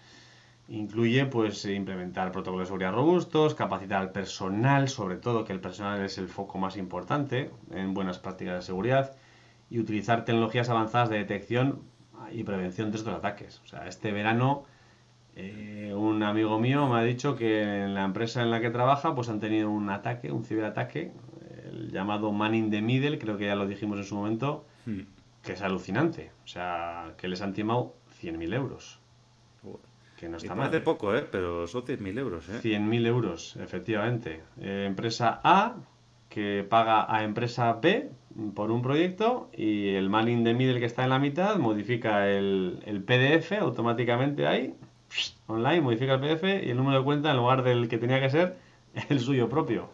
Incluye 0.68 1.26
pues 1.26 1.64
implementar 1.64 2.30
protocolos 2.30 2.68
de 2.68 2.68
seguridad 2.68 2.92
robustos, 2.92 3.56
capacitar 3.56 4.00
al 4.00 4.12
personal, 4.12 4.88
sobre 4.88 5.16
todo 5.16 5.44
que 5.44 5.52
el 5.52 5.58
personal 5.58 6.00
es 6.04 6.18
el 6.18 6.28
foco 6.28 6.58
más 6.58 6.76
importante 6.76 7.50
en 7.72 7.94
buenas 7.94 8.20
prácticas 8.20 8.54
de 8.54 8.62
seguridad 8.62 9.16
y 9.70 9.80
utilizar 9.80 10.24
tecnologías 10.24 10.68
avanzadas 10.68 11.08
de 11.08 11.18
detección 11.18 11.82
y 12.30 12.44
prevención 12.44 12.92
de 12.92 12.98
estos 12.98 13.12
ataques. 13.12 13.60
O 13.64 13.66
sea, 13.66 13.88
este 13.88 14.12
verano 14.12 14.66
eh, 15.34 15.92
un 15.96 16.22
amigo 16.22 16.60
mío 16.60 16.86
me 16.86 17.00
ha 17.00 17.02
dicho 17.02 17.34
que 17.34 17.60
en 17.60 17.94
la 17.94 18.04
empresa 18.04 18.40
en 18.40 18.52
la 18.52 18.60
que 18.60 18.70
trabaja 18.70 19.16
pues 19.16 19.28
han 19.28 19.40
tenido 19.40 19.68
un 19.68 19.90
ataque, 19.90 20.30
un 20.30 20.44
ciberataque, 20.44 21.12
el 21.74 21.90
llamado 21.90 22.32
Man 22.32 22.54
in 22.54 22.70
the 22.70 22.80
Middle, 22.80 23.18
creo 23.18 23.36
que 23.36 23.46
ya 23.46 23.54
lo 23.54 23.66
dijimos 23.66 23.98
en 23.98 24.04
su 24.04 24.14
momento, 24.14 24.64
hmm. 24.86 25.00
que 25.42 25.52
es 25.52 25.62
alucinante. 25.62 26.30
O 26.44 26.48
sea, 26.48 27.14
que 27.16 27.28
les 27.28 27.42
han 27.42 27.52
timado 27.52 27.94
100.000 28.22 28.54
euros. 28.54 29.00
Que 30.16 30.28
no 30.28 30.36
está 30.36 30.54
mal. 30.54 30.68
Hace 30.68 30.80
poco, 30.80 31.14
¿eh? 31.14 31.26
Pero 31.30 31.66
son 31.66 31.82
100.000 31.82 32.18
euros, 32.18 32.48
¿eh? 32.48 32.60
100.000 32.62 33.06
euros, 33.06 33.56
efectivamente. 33.56 34.42
Eh, 34.60 34.84
empresa 34.86 35.40
A 35.42 35.76
que 36.28 36.66
paga 36.68 37.06
a 37.14 37.22
empresa 37.22 37.72
B 37.74 38.10
por 38.56 38.72
un 38.72 38.82
proyecto 38.82 39.50
y 39.56 39.90
el 39.90 40.10
man 40.10 40.28
in 40.28 40.42
the 40.42 40.52
middle 40.52 40.80
que 40.80 40.86
está 40.86 41.04
en 41.04 41.10
la 41.10 41.20
mitad 41.20 41.56
modifica 41.58 42.28
el, 42.28 43.04
PDF 43.06 43.52
automáticamente 43.52 44.46
ahí, 44.46 44.74
online, 45.46 45.80
modifica 45.80 46.14
el 46.14 46.20
PDF 46.20 46.42
y 46.66 46.70
el 46.70 46.76
número 46.76 46.98
de 46.98 47.04
cuenta 47.04 47.30
en 47.30 47.36
lugar 47.36 47.62
del 47.62 47.86
que 47.86 47.98
tenía 47.98 48.20
que 48.20 48.30
ser 48.30 48.56
el 49.08 49.20
suyo 49.20 49.48
propio. 49.48 49.90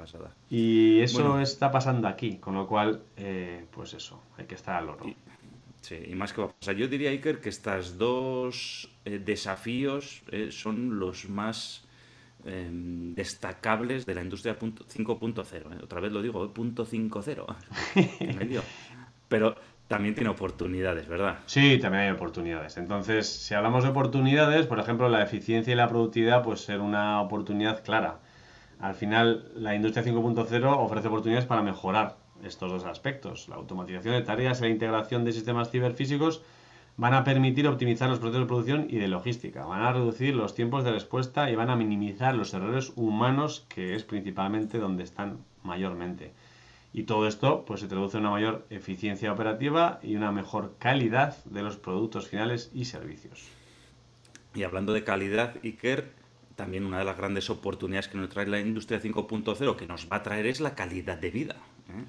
Pasada. 0.00 0.34
Y 0.48 1.00
eso 1.00 1.40
está 1.40 1.70
pasando 1.70 2.08
aquí, 2.08 2.36
con 2.38 2.54
lo 2.54 2.66
cual, 2.66 3.02
eh, 3.16 3.64
pues 3.70 3.94
eso, 3.94 4.22
hay 4.36 4.46
que 4.46 4.54
estar 4.54 4.76
al 4.76 4.88
oro. 4.88 5.04
sí, 5.80 5.96
y 6.08 6.14
más 6.14 6.32
que 6.32 6.40
va 6.40 6.48
a 6.48 6.52
pasar. 6.52 6.74
Yo 6.74 6.88
diría, 6.88 7.10
Iker, 7.10 7.40
que 7.40 7.48
estos 7.48 7.98
dos 7.98 8.90
eh, 9.04 9.18
desafíos 9.18 10.22
eh, 10.30 10.48
son 10.50 10.98
los 10.98 11.28
más 11.28 11.84
Em, 12.44 13.14
destacables 13.14 14.06
de 14.06 14.14
la 14.14 14.22
industria 14.22 14.58
5.0. 14.58 15.72
¿eh? 15.72 15.78
Otra 15.82 16.00
vez 16.00 16.10
lo 16.10 16.22
digo, 16.22 16.50
punto 16.54 16.86
5.0. 16.86 17.44
Pero 19.28 19.56
también 19.88 20.14
tiene 20.14 20.30
oportunidades, 20.30 21.06
¿verdad? 21.06 21.40
Sí, 21.46 21.78
también 21.78 22.04
hay 22.04 22.10
oportunidades. 22.10 22.78
Entonces, 22.78 23.28
si 23.28 23.54
hablamos 23.54 23.84
de 23.84 23.90
oportunidades, 23.90 24.66
por 24.66 24.78
ejemplo, 24.78 25.08
la 25.08 25.22
eficiencia 25.22 25.72
y 25.72 25.76
la 25.76 25.88
productividad, 25.88 26.42
pues 26.42 26.62
ser 26.62 26.80
una 26.80 27.20
oportunidad 27.20 27.84
clara. 27.84 28.20
Al 28.80 28.94
final, 28.94 29.50
la 29.54 29.74
industria 29.74 30.04
5.0 30.04 30.76
ofrece 30.78 31.08
oportunidades 31.08 31.46
para 31.46 31.62
mejorar 31.62 32.16
estos 32.42 32.72
dos 32.72 32.84
aspectos, 32.86 33.48
la 33.48 33.56
automatización 33.56 34.14
de 34.14 34.22
tareas 34.22 34.60
y 34.60 34.62
la 34.62 34.68
integración 34.70 35.24
de 35.24 35.32
sistemas 35.32 35.70
ciberfísicos 35.70 36.42
van 36.96 37.14
a 37.14 37.24
permitir 37.24 37.66
optimizar 37.68 38.08
los 38.08 38.18
procesos 38.18 38.42
de 38.42 38.46
producción 38.46 38.86
y 38.88 38.96
de 38.96 39.08
logística, 39.08 39.64
van 39.64 39.82
a 39.82 39.92
reducir 39.92 40.34
los 40.34 40.54
tiempos 40.54 40.84
de 40.84 40.92
respuesta 40.92 41.50
y 41.50 41.56
van 41.56 41.70
a 41.70 41.76
minimizar 41.76 42.34
los 42.34 42.52
errores 42.54 42.92
humanos, 42.96 43.66
que 43.68 43.94
es 43.94 44.04
principalmente 44.04 44.78
donde 44.78 45.04
están 45.04 45.38
mayormente. 45.62 46.32
Y 46.92 47.04
todo 47.04 47.26
esto 47.28 47.64
pues, 47.66 47.80
se 47.80 47.86
traduce 47.86 48.16
en 48.16 48.24
una 48.24 48.32
mayor 48.32 48.66
eficiencia 48.70 49.32
operativa 49.32 50.00
y 50.02 50.16
una 50.16 50.32
mejor 50.32 50.74
calidad 50.78 51.42
de 51.44 51.62
los 51.62 51.76
productos 51.76 52.28
finales 52.28 52.70
y 52.74 52.86
servicios. 52.86 53.46
Y 54.54 54.64
hablando 54.64 54.92
de 54.92 55.04
calidad, 55.04 55.54
Iker, 55.62 56.10
también 56.60 56.84
una 56.84 56.98
de 56.98 57.06
las 57.06 57.16
grandes 57.16 57.48
oportunidades 57.48 58.08
que 58.08 58.18
nos 58.18 58.28
trae 58.28 58.46
la 58.46 58.60
industria 58.60 59.00
5.0, 59.00 59.76
que 59.76 59.86
nos 59.86 60.06
va 60.12 60.16
a 60.16 60.22
traer 60.22 60.46
es 60.46 60.60
la 60.60 60.74
calidad 60.74 61.16
de 61.16 61.30
vida. 61.30 61.56
¿eh? 61.88 62.04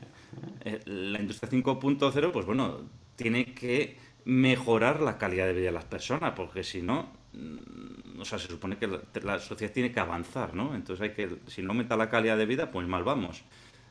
Eh, 0.65 0.79
la 0.87 1.21
industria 1.21 1.49
5.0, 1.49 2.31
pues 2.33 2.45
bueno, 2.45 2.81
tiene 3.15 3.53
que 3.53 3.95
mejorar 4.25 4.99
la 4.99 5.17
calidad 5.17 5.47
de 5.47 5.53
vida 5.53 5.67
de 5.67 5.71
las 5.71 5.85
personas, 5.85 6.33
porque 6.35 6.65
si 6.65 6.81
no, 6.81 7.13
mm, 7.31 8.19
o 8.19 8.25
sea, 8.25 8.39
se 8.39 8.49
supone 8.49 8.75
que 8.75 8.87
la, 8.87 9.39
sociedad 9.39 9.73
tiene 9.73 9.93
que 9.93 10.01
avanzar, 10.01 10.53
¿no? 10.53 10.75
Entonces 10.75 11.01
hay 11.01 11.15
que, 11.15 11.37
si 11.47 11.61
no 11.61 11.69
aumenta 11.69 11.95
la 11.95 12.09
calidad 12.09 12.37
de 12.37 12.45
vida, 12.45 12.71
pues 12.71 12.85
mal 12.89 13.05
vamos. 13.05 13.45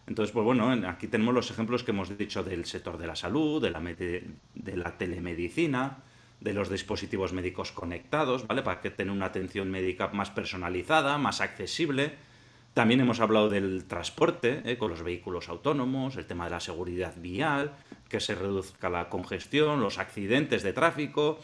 Entonces, 0.07 0.31
pues 0.31 0.45
bueno, 0.45 0.71
aquí 0.91 1.07
tenemos 1.07 1.33
los 1.33 1.51
ejemplos 1.51 1.85
que 1.85 1.93
hemos 1.93 2.19
dicho 2.19 2.45
del 2.45 2.67
sector 2.67 2.99
de 2.99 3.07
la 3.07 3.17
salud, 3.17 3.63
de 3.63 3.71
la, 3.71 3.81
de 3.81 4.77
la 4.77 4.99
telemedicina, 4.99 6.03
de 6.41 6.55
los 6.55 6.71
dispositivos 6.71 7.33
médicos 7.33 7.73
conectados, 7.73 8.47
¿vale? 8.47 8.63
Para 8.63 8.81
que 8.81 8.91
tenga 8.91 9.13
una 9.13 9.27
atención 9.27 9.71
médica 9.71 10.09
más 10.09 10.31
personalizada, 10.31 11.19
más 11.19 11.41
accesible. 11.41 12.13
También 12.73 13.01
hemos 13.01 13.21
hablado 13.21 13.49
del 13.49 13.85
transporte, 13.85 14.63
¿eh? 14.65 14.79
con 14.79 14.91
los 14.91 15.03
vehículos 15.03 15.49
autónomos, 15.49 16.17
el 16.17 16.27
tema 16.27 16.45
de 16.45 16.53
la 16.53 16.61
seguridad 16.61 17.15
vial, 17.17 17.73
que 18.09 18.21
se 18.21 18.35
reduzca 18.35 18.89
la 18.89 19.09
congestión, 19.09 19.81
los 19.81 19.99
accidentes 19.99 20.63
de 20.63 20.73
tráfico, 20.73 21.41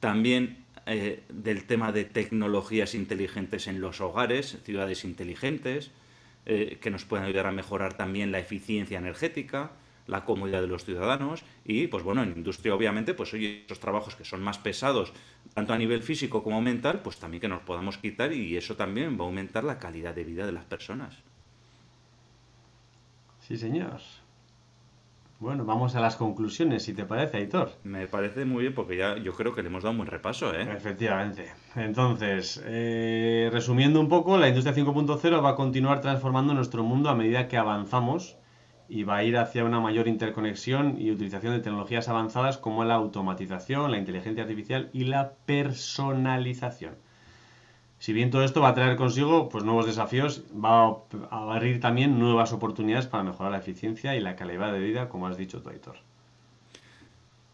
también 0.00 0.64
eh, 0.86 1.24
del 1.28 1.64
tema 1.64 1.92
de 1.92 2.04
tecnologías 2.04 2.94
inteligentes 2.94 3.66
en 3.66 3.80
los 3.80 4.00
hogares, 4.00 4.58
ciudades 4.64 5.04
inteligentes, 5.04 5.90
eh, 6.46 6.78
que 6.80 6.90
nos 6.90 7.04
pueden 7.04 7.26
ayudar 7.26 7.46
a 7.46 7.52
mejorar 7.52 7.94
también 7.94 8.32
la 8.32 8.38
eficiencia 8.38 8.98
energética, 8.98 9.72
la 10.08 10.24
comodidad 10.24 10.60
de 10.60 10.66
los 10.66 10.84
ciudadanos 10.84 11.44
y, 11.64 11.86
pues 11.86 12.02
bueno, 12.02 12.22
en 12.22 12.30
industria 12.30 12.74
obviamente, 12.74 13.14
pues 13.14 13.32
oye, 13.34 13.62
esos 13.66 13.78
trabajos 13.78 14.16
que 14.16 14.24
son 14.24 14.42
más 14.42 14.58
pesados, 14.58 15.12
tanto 15.54 15.72
a 15.72 15.78
nivel 15.78 16.02
físico 16.02 16.42
como 16.42 16.60
mental, 16.60 17.00
pues 17.04 17.18
también 17.18 17.40
que 17.40 17.48
nos 17.48 17.62
podamos 17.62 17.98
quitar 17.98 18.32
y 18.32 18.56
eso 18.56 18.74
también 18.74 19.18
va 19.18 19.24
a 19.24 19.26
aumentar 19.26 19.62
la 19.62 19.78
calidad 19.78 20.14
de 20.14 20.24
vida 20.24 20.46
de 20.46 20.52
las 20.52 20.64
personas. 20.64 21.14
Sí, 23.46 23.56
señor. 23.56 24.00
Bueno, 25.40 25.64
vamos 25.64 25.94
a 25.94 26.00
las 26.00 26.16
conclusiones, 26.16 26.82
si 26.82 26.94
te 26.94 27.04
parece, 27.04 27.36
Aitor. 27.36 27.70
Me 27.84 28.08
parece 28.08 28.44
muy 28.44 28.62
bien 28.62 28.74
porque 28.74 28.96
ya 28.96 29.16
yo 29.18 29.32
creo 29.34 29.54
que 29.54 29.62
le 29.62 29.68
hemos 29.68 29.84
dado 29.84 29.92
un 29.92 29.98
buen 29.98 30.10
repaso, 30.10 30.52
¿eh? 30.52 30.66
Efectivamente. 30.72 31.52
Entonces, 31.76 32.60
eh, 32.66 33.48
resumiendo 33.52 34.00
un 34.00 34.08
poco, 34.08 34.36
la 34.36 34.48
industria 34.48 34.74
5.0 34.74 35.44
va 35.44 35.50
a 35.50 35.54
continuar 35.54 36.00
transformando 36.00 36.54
nuestro 36.54 36.82
mundo 36.82 37.08
a 37.08 37.14
medida 37.14 37.46
que 37.46 37.56
avanzamos 37.56 38.37
y 38.88 39.02
va 39.02 39.16
a 39.16 39.24
ir 39.24 39.36
hacia 39.36 39.64
una 39.64 39.80
mayor 39.80 40.08
interconexión 40.08 40.96
y 40.98 41.10
utilización 41.10 41.52
de 41.52 41.60
tecnologías 41.60 42.08
avanzadas 42.08 42.56
como 42.56 42.84
la 42.84 42.94
automatización, 42.94 43.90
la 43.90 43.98
inteligencia 43.98 44.42
artificial 44.42 44.88
y 44.92 45.04
la 45.04 45.32
personalización. 45.44 46.94
Si 47.98 48.12
bien 48.12 48.30
todo 48.30 48.44
esto 48.44 48.60
va 48.60 48.68
a 48.68 48.74
traer 48.74 48.96
consigo 48.96 49.48
pues, 49.48 49.64
nuevos 49.64 49.86
desafíos, 49.86 50.44
va 50.52 50.86
a 51.30 51.52
abrir 51.52 51.80
también 51.80 52.18
nuevas 52.18 52.52
oportunidades 52.52 53.06
para 53.06 53.24
mejorar 53.24 53.52
la 53.52 53.58
eficiencia 53.58 54.14
y 54.14 54.20
la 54.20 54.36
calidad 54.36 54.72
de 54.72 54.78
vida, 54.78 55.08
como 55.08 55.26
has 55.26 55.36
dicho 55.36 55.60
tú, 55.60 55.70
Aitor. 55.70 55.96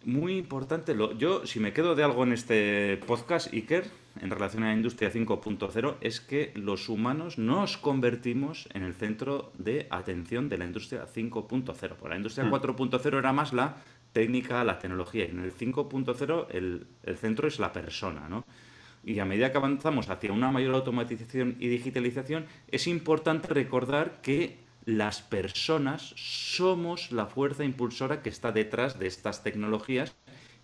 Muy 0.04 0.36
importante, 0.36 0.94
lo, 0.94 1.12
yo 1.12 1.46
si 1.46 1.60
me 1.60 1.72
quedo 1.72 1.94
de 1.94 2.04
algo 2.04 2.24
en 2.24 2.34
este 2.34 2.98
podcast, 3.06 3.52
Iker, 3.54 3.90
en 4.20 4.30
relación 4.30 4.62
a 4.62 4.68
la 4.68 4.74
industria 4.74 5.12
5.0, 5.12 5.96
es 6.00 6.20
que 6.20 6.52
los 6.54 6.88
humanos 6.88 7.38
nos 7.38 7.76
convertimos 7.76 8.68
en 8.72 8.82
el 8.82 8.94
centro 8.94 9.52
de 9.58 9.86
atención 9.90 10.48
de 10.48 10.58
la 10.58 10.64
industria 10.64 11.06
5.0. 11.06 11.96
Por 11.96 12.10
la 12.10 12.16
industria 12.16 12.48
4.0 12.48 13.12
hmm. 13.12 13.18
era 13.18 13.32
más 13.32 13.52
la 13.52 13.76
técnica, 14.12 14.62
la 14.64 14.78
tecnología, 14.78 15.26
y 15.26 15.30
en 15.30 15.40
el 15.40 15.54
5.0 15.54 16.46
el, 16.50 16.86
el 17.02 17.16
centro 17.16 17.48
es 17.48 17.58
la 17.58 17.72
persona, 17.72 18.28
¿no? 18.28 18.44
y 19.06 19.18
a 19.18 19.24
medida 19.24 19.52
que 19.52 19.58
avanzamos 19.58 20.08
hacia 20.08 20.32
una 20.32 20.50
mayor 20.50 20.74
automatización 20.74 21.56
y 21.60 21.68
digitalización, 21.68 22.46
es 22.68 22.86
importante 22.86 23.48
recordar 23.48 24.20
que 24.22 24.58
las 24.86 25.22
personas 25.22 26.14
somos 26.16 27.12
la 27.12 27.26
fuerza 27.26 27.64
impulsora 27.64 28.22
que 28.22 28.28
está 28.28 28.52
detrás 28.52 28.98
de 28.98 29.06
estas 29.06 29.42
tecnologías 29.42 30.14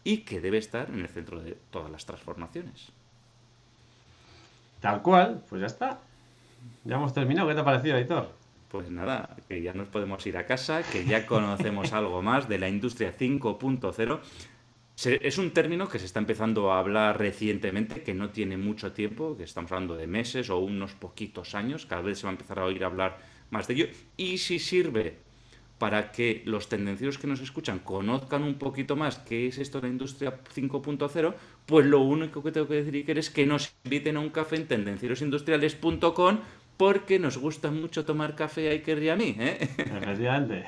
y 0.04 0.18
que 0.18 0.40
debe 0.40 0.58
estar 0.58 0.88
en 0.90 1.00
el 1.00 1.08
centro 1.08 1.40
de 1.40 1.56
todas 1.70 1.90
las 1.90 2.06
transformaciones. 2.06 2.92
Tal 4.80 5.02
cual, 5.02 5.42
pues 5.48 5.60
ya 5.60 5.66
está. 5.66 6.00
Ya 6.84 6.96
hemos 6.96 7.12
terminado. 7.12 7.48
¿Qué 7.48 7.54
te 7.54 7.60
ha 7.60 7.64
parecido, 7.64 7.96
Aitor? 7.96 8.32
Pues 8.68 8.90
nada, 8.90 9.36
que 9.48 9.62
ya 9.62 9.72
nos 9.72 9.88
podemos 9.88 10.24
ir 10.26 10.36
a 10.36 10.46
casa, 10.46 10.82
que 10.82 11.04
ya 11.04 11.26
conocemos 11.26 11.92
algo 11.94 12.22
más 12.22 12.48
de 12.48 12.58
la 12.58 12.68
industria 12.68 13.12
5.0 13.16 14.20
es 15.06 15.38
un 15.38 15.52
término 15.52 15.88
que 15.88 15.98
se 15.98 16.04
está 16.04 16.18
empezando 16.18 16.72
a 16.72 16.78
hablar 16.78 17.18
recientemente, 17.18 18.02
que 18.02 18.12
no 18.12 18.30
tiene 18.30 18.58
mucho 18.58 18.92
tiempo, 18.92 19.34
que 19.36 19.44
estamos 19.44 19.72
hablando 19.72 19.96
de 19.96 20.06
meses 20.06 20.50
o 20.50 20.58
unos 20.58 20.92
poquitos 20.92 21.54
años, 21.54 21.86
cada 21.86 22.02
vez 22.02 22.18
se 22.18 22.24
va 22.24 22.30
a 22.30 22.32
empezar 22.32 22.58
a 22.58 22.64
oír 22.64 22.84
hablar 22.84 23.18
más 23.50 23.66
de 23.66 23.74
ello. 23.74 23.86
Y 24.18 24.38
si 24.38 24.58
sirve 24.58 25.16
para 25.80 26.12
que 26.12 26.42
los 26.44 26.68
tendencieros 26.68 27.16
que 27.16 27.26
nos 27.26 27.40
escuchan 27.40 27.78
conozcan 27.78 28.42
un 28.42 28.56
poquito 28.56 28.96
más 28.96 29.18
qué 29.18 29.46
es 29.46 29.56
esto 29.56 29.80
de 29.80 29.88
la 29.88 29.92
industria 29.92 30.38
5.0, 30.54 31.34
pues 31.64 31.86
lo 31.86 32.00
único 32.00 32.42
que 32.42 32.52
tengo 32.52 32.68
que 32.68 32.74
decir 32.74 32.94
Iker, 32.96 33.18
es 33.18 33.30
que 33.30 33.46
nos 33.46 33.72
inviten 33.84 34.18
a 34.18 34.20
un 34.20 34.28
café 34.28 34.56
en 34.56 34.68
tendencierosindustriales.com 34.68 36.40
porque 36.76 37.18
nos 37.18 37.38
gusta 37.38 37.70
mucho 37.70 38.04
tomar 38.04 38.36
café 38.36 38.68
a 38.68 38.72
Iker 38.72 39.02
y 39.02 39.08
a 39.08 39.16
mí. 39.16 39.34
¿eh? 39.38 39.56
Efectivamente. 39.78 40.66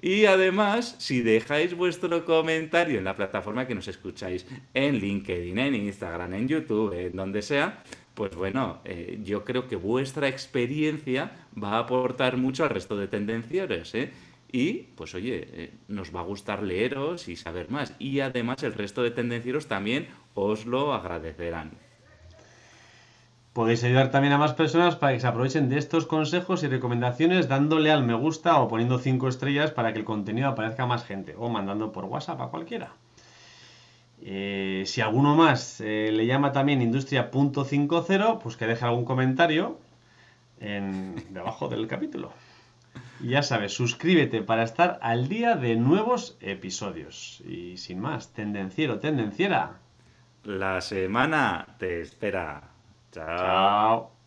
Y 0.00 0.26
además, 0.26 0.94
si 1.00 1.22
dejáis 1.22 1.74
vuestro 1.74 2.24
comentario 2.24 2.98
en 2.98 3.04
la 3.04 3.16
plataforma 3.16 3.66
que 3.66 3.74
nos 3.74 3.88
escucháis, 3.88 4.46
en 4.74 5.00
LinkedIn, 5.00 5.58
en 5.58 5.74
Instagram, 5.74 6.34
en 6.34 6.46
YouTube, 6.46 6.92
en 6.92 7.16
donde 7.16 7.42
sea, 7.42 7.82
pues 8.18 8.34
bueno, 8.34 8.80
eh, 8.84 9.20
yo 9.22 9.44
creo 9.44 9.68
que 9.68 9.76
vuestra 9.76 10.26
experiencia 10.26 11.30
va 11.54 11.76
a 11.76 11.78
aportar 11.78 12.36
mucho 12.36 12.64
al 12.64 12.70
resto 12.70 12.96
de 12.96 13.06
tendenciores, 13.06 13.94
¿eh? 13.94 14.10
Y, 14.50 14.88
pues 14.96 15.14
oye, 15.14 15.46
eh, 15.52 15.74
nos 15.86 16.12
va 16.12 16.18
a 16.18 16.24
gustar 16.24 16.64
leeros 16.64 17.28
y 17.28 17.36
saber 17.36 17.70
más. 17.70 17.94
Y 18.00 18.18
además 18.18 18.64
el 18.64 18.74
resto 18.74 19.04
de 19.04 19.12
tendencieros 19.12 19.68
también 19.68 20.08
os 20.34 20.66
lo 20.66 20.94
agradecerán. 20.94 21.78
Podéis 23.52 23.84
ayudar 23.84 24.10
también 24.10 24.32
a 24.32 24.38
más 24.38 24.54
personas 24.54 24.96
para 24.96 25.12
que 25.12 25.20
se 25.20 25.26
aprovechen 25.28 25.68
de 25.68 25.78
estos 25.78 26.04
consejos 26.04 26.64
y 26.64 26.66
recomendaciones 26.66 27.46
dándole 27.46 27.92
al 27.92 28.02
me 28.02 28.14
gusta 28.14 28.58
o 28.58 28.66
poniendo 28.66 28.98
5 28.98 29.28
estrellas 29.28 29.70
para 29.70 29.92
que 29.92 30.00
el 30.00 30.04
contenido 30.04 30.48
aparezca 30.48 30.82
a 30.82 30.86
más 30.86 31.04
gente 31.04 31.36
o 31.38 31.50
mandando 31.50 31.92
por 31.92 32.06
WhatsApp 32.06 32.40
a 32.40 32.48
cualquiera. 32.48 32.94
Eh, 34.22 34.82
si 34.86 35.00
alguno 35.00 35.36
más 35.36 35.80
eh, 35.80 36.10
le 36.12 36.26
llama 36.26 36.52
también 36.52 36.82
Industria.50, 36.82 38.38
pues 38.38 38.56
que 38.56 38.66
deje 38.66 38.84
algún 38.84 39.04
comentario 39.04 39.78
en, 40.60 41.14
debajo 41.30 41.68
del 41.68 41.86
capítulo. 41.86 42.32
Y 43.20 43.30
ya 43.30 43.42
sabes, 43.42 43.72
suscríbete 43.72 44.42
para 44.42 44.62
estar 44.62 44.98
al 45.02 45.28
día 45.28 45.56
de 45.56 45.76
nuevos 45.76 46.36
episodios. 46.40 47.42
Y 47.46 47.76
sin 47.76 48.00
más, 48.00 48.32
tendenciero, 48.32 48.98
tendenciera. 48.98 49.78
La 50.44 50.80
semana 50.80 51.76
te 51.78 52.00
espera. 52.00 52.70
Chao. 53.12 53.38
Chao. 53.38 54.17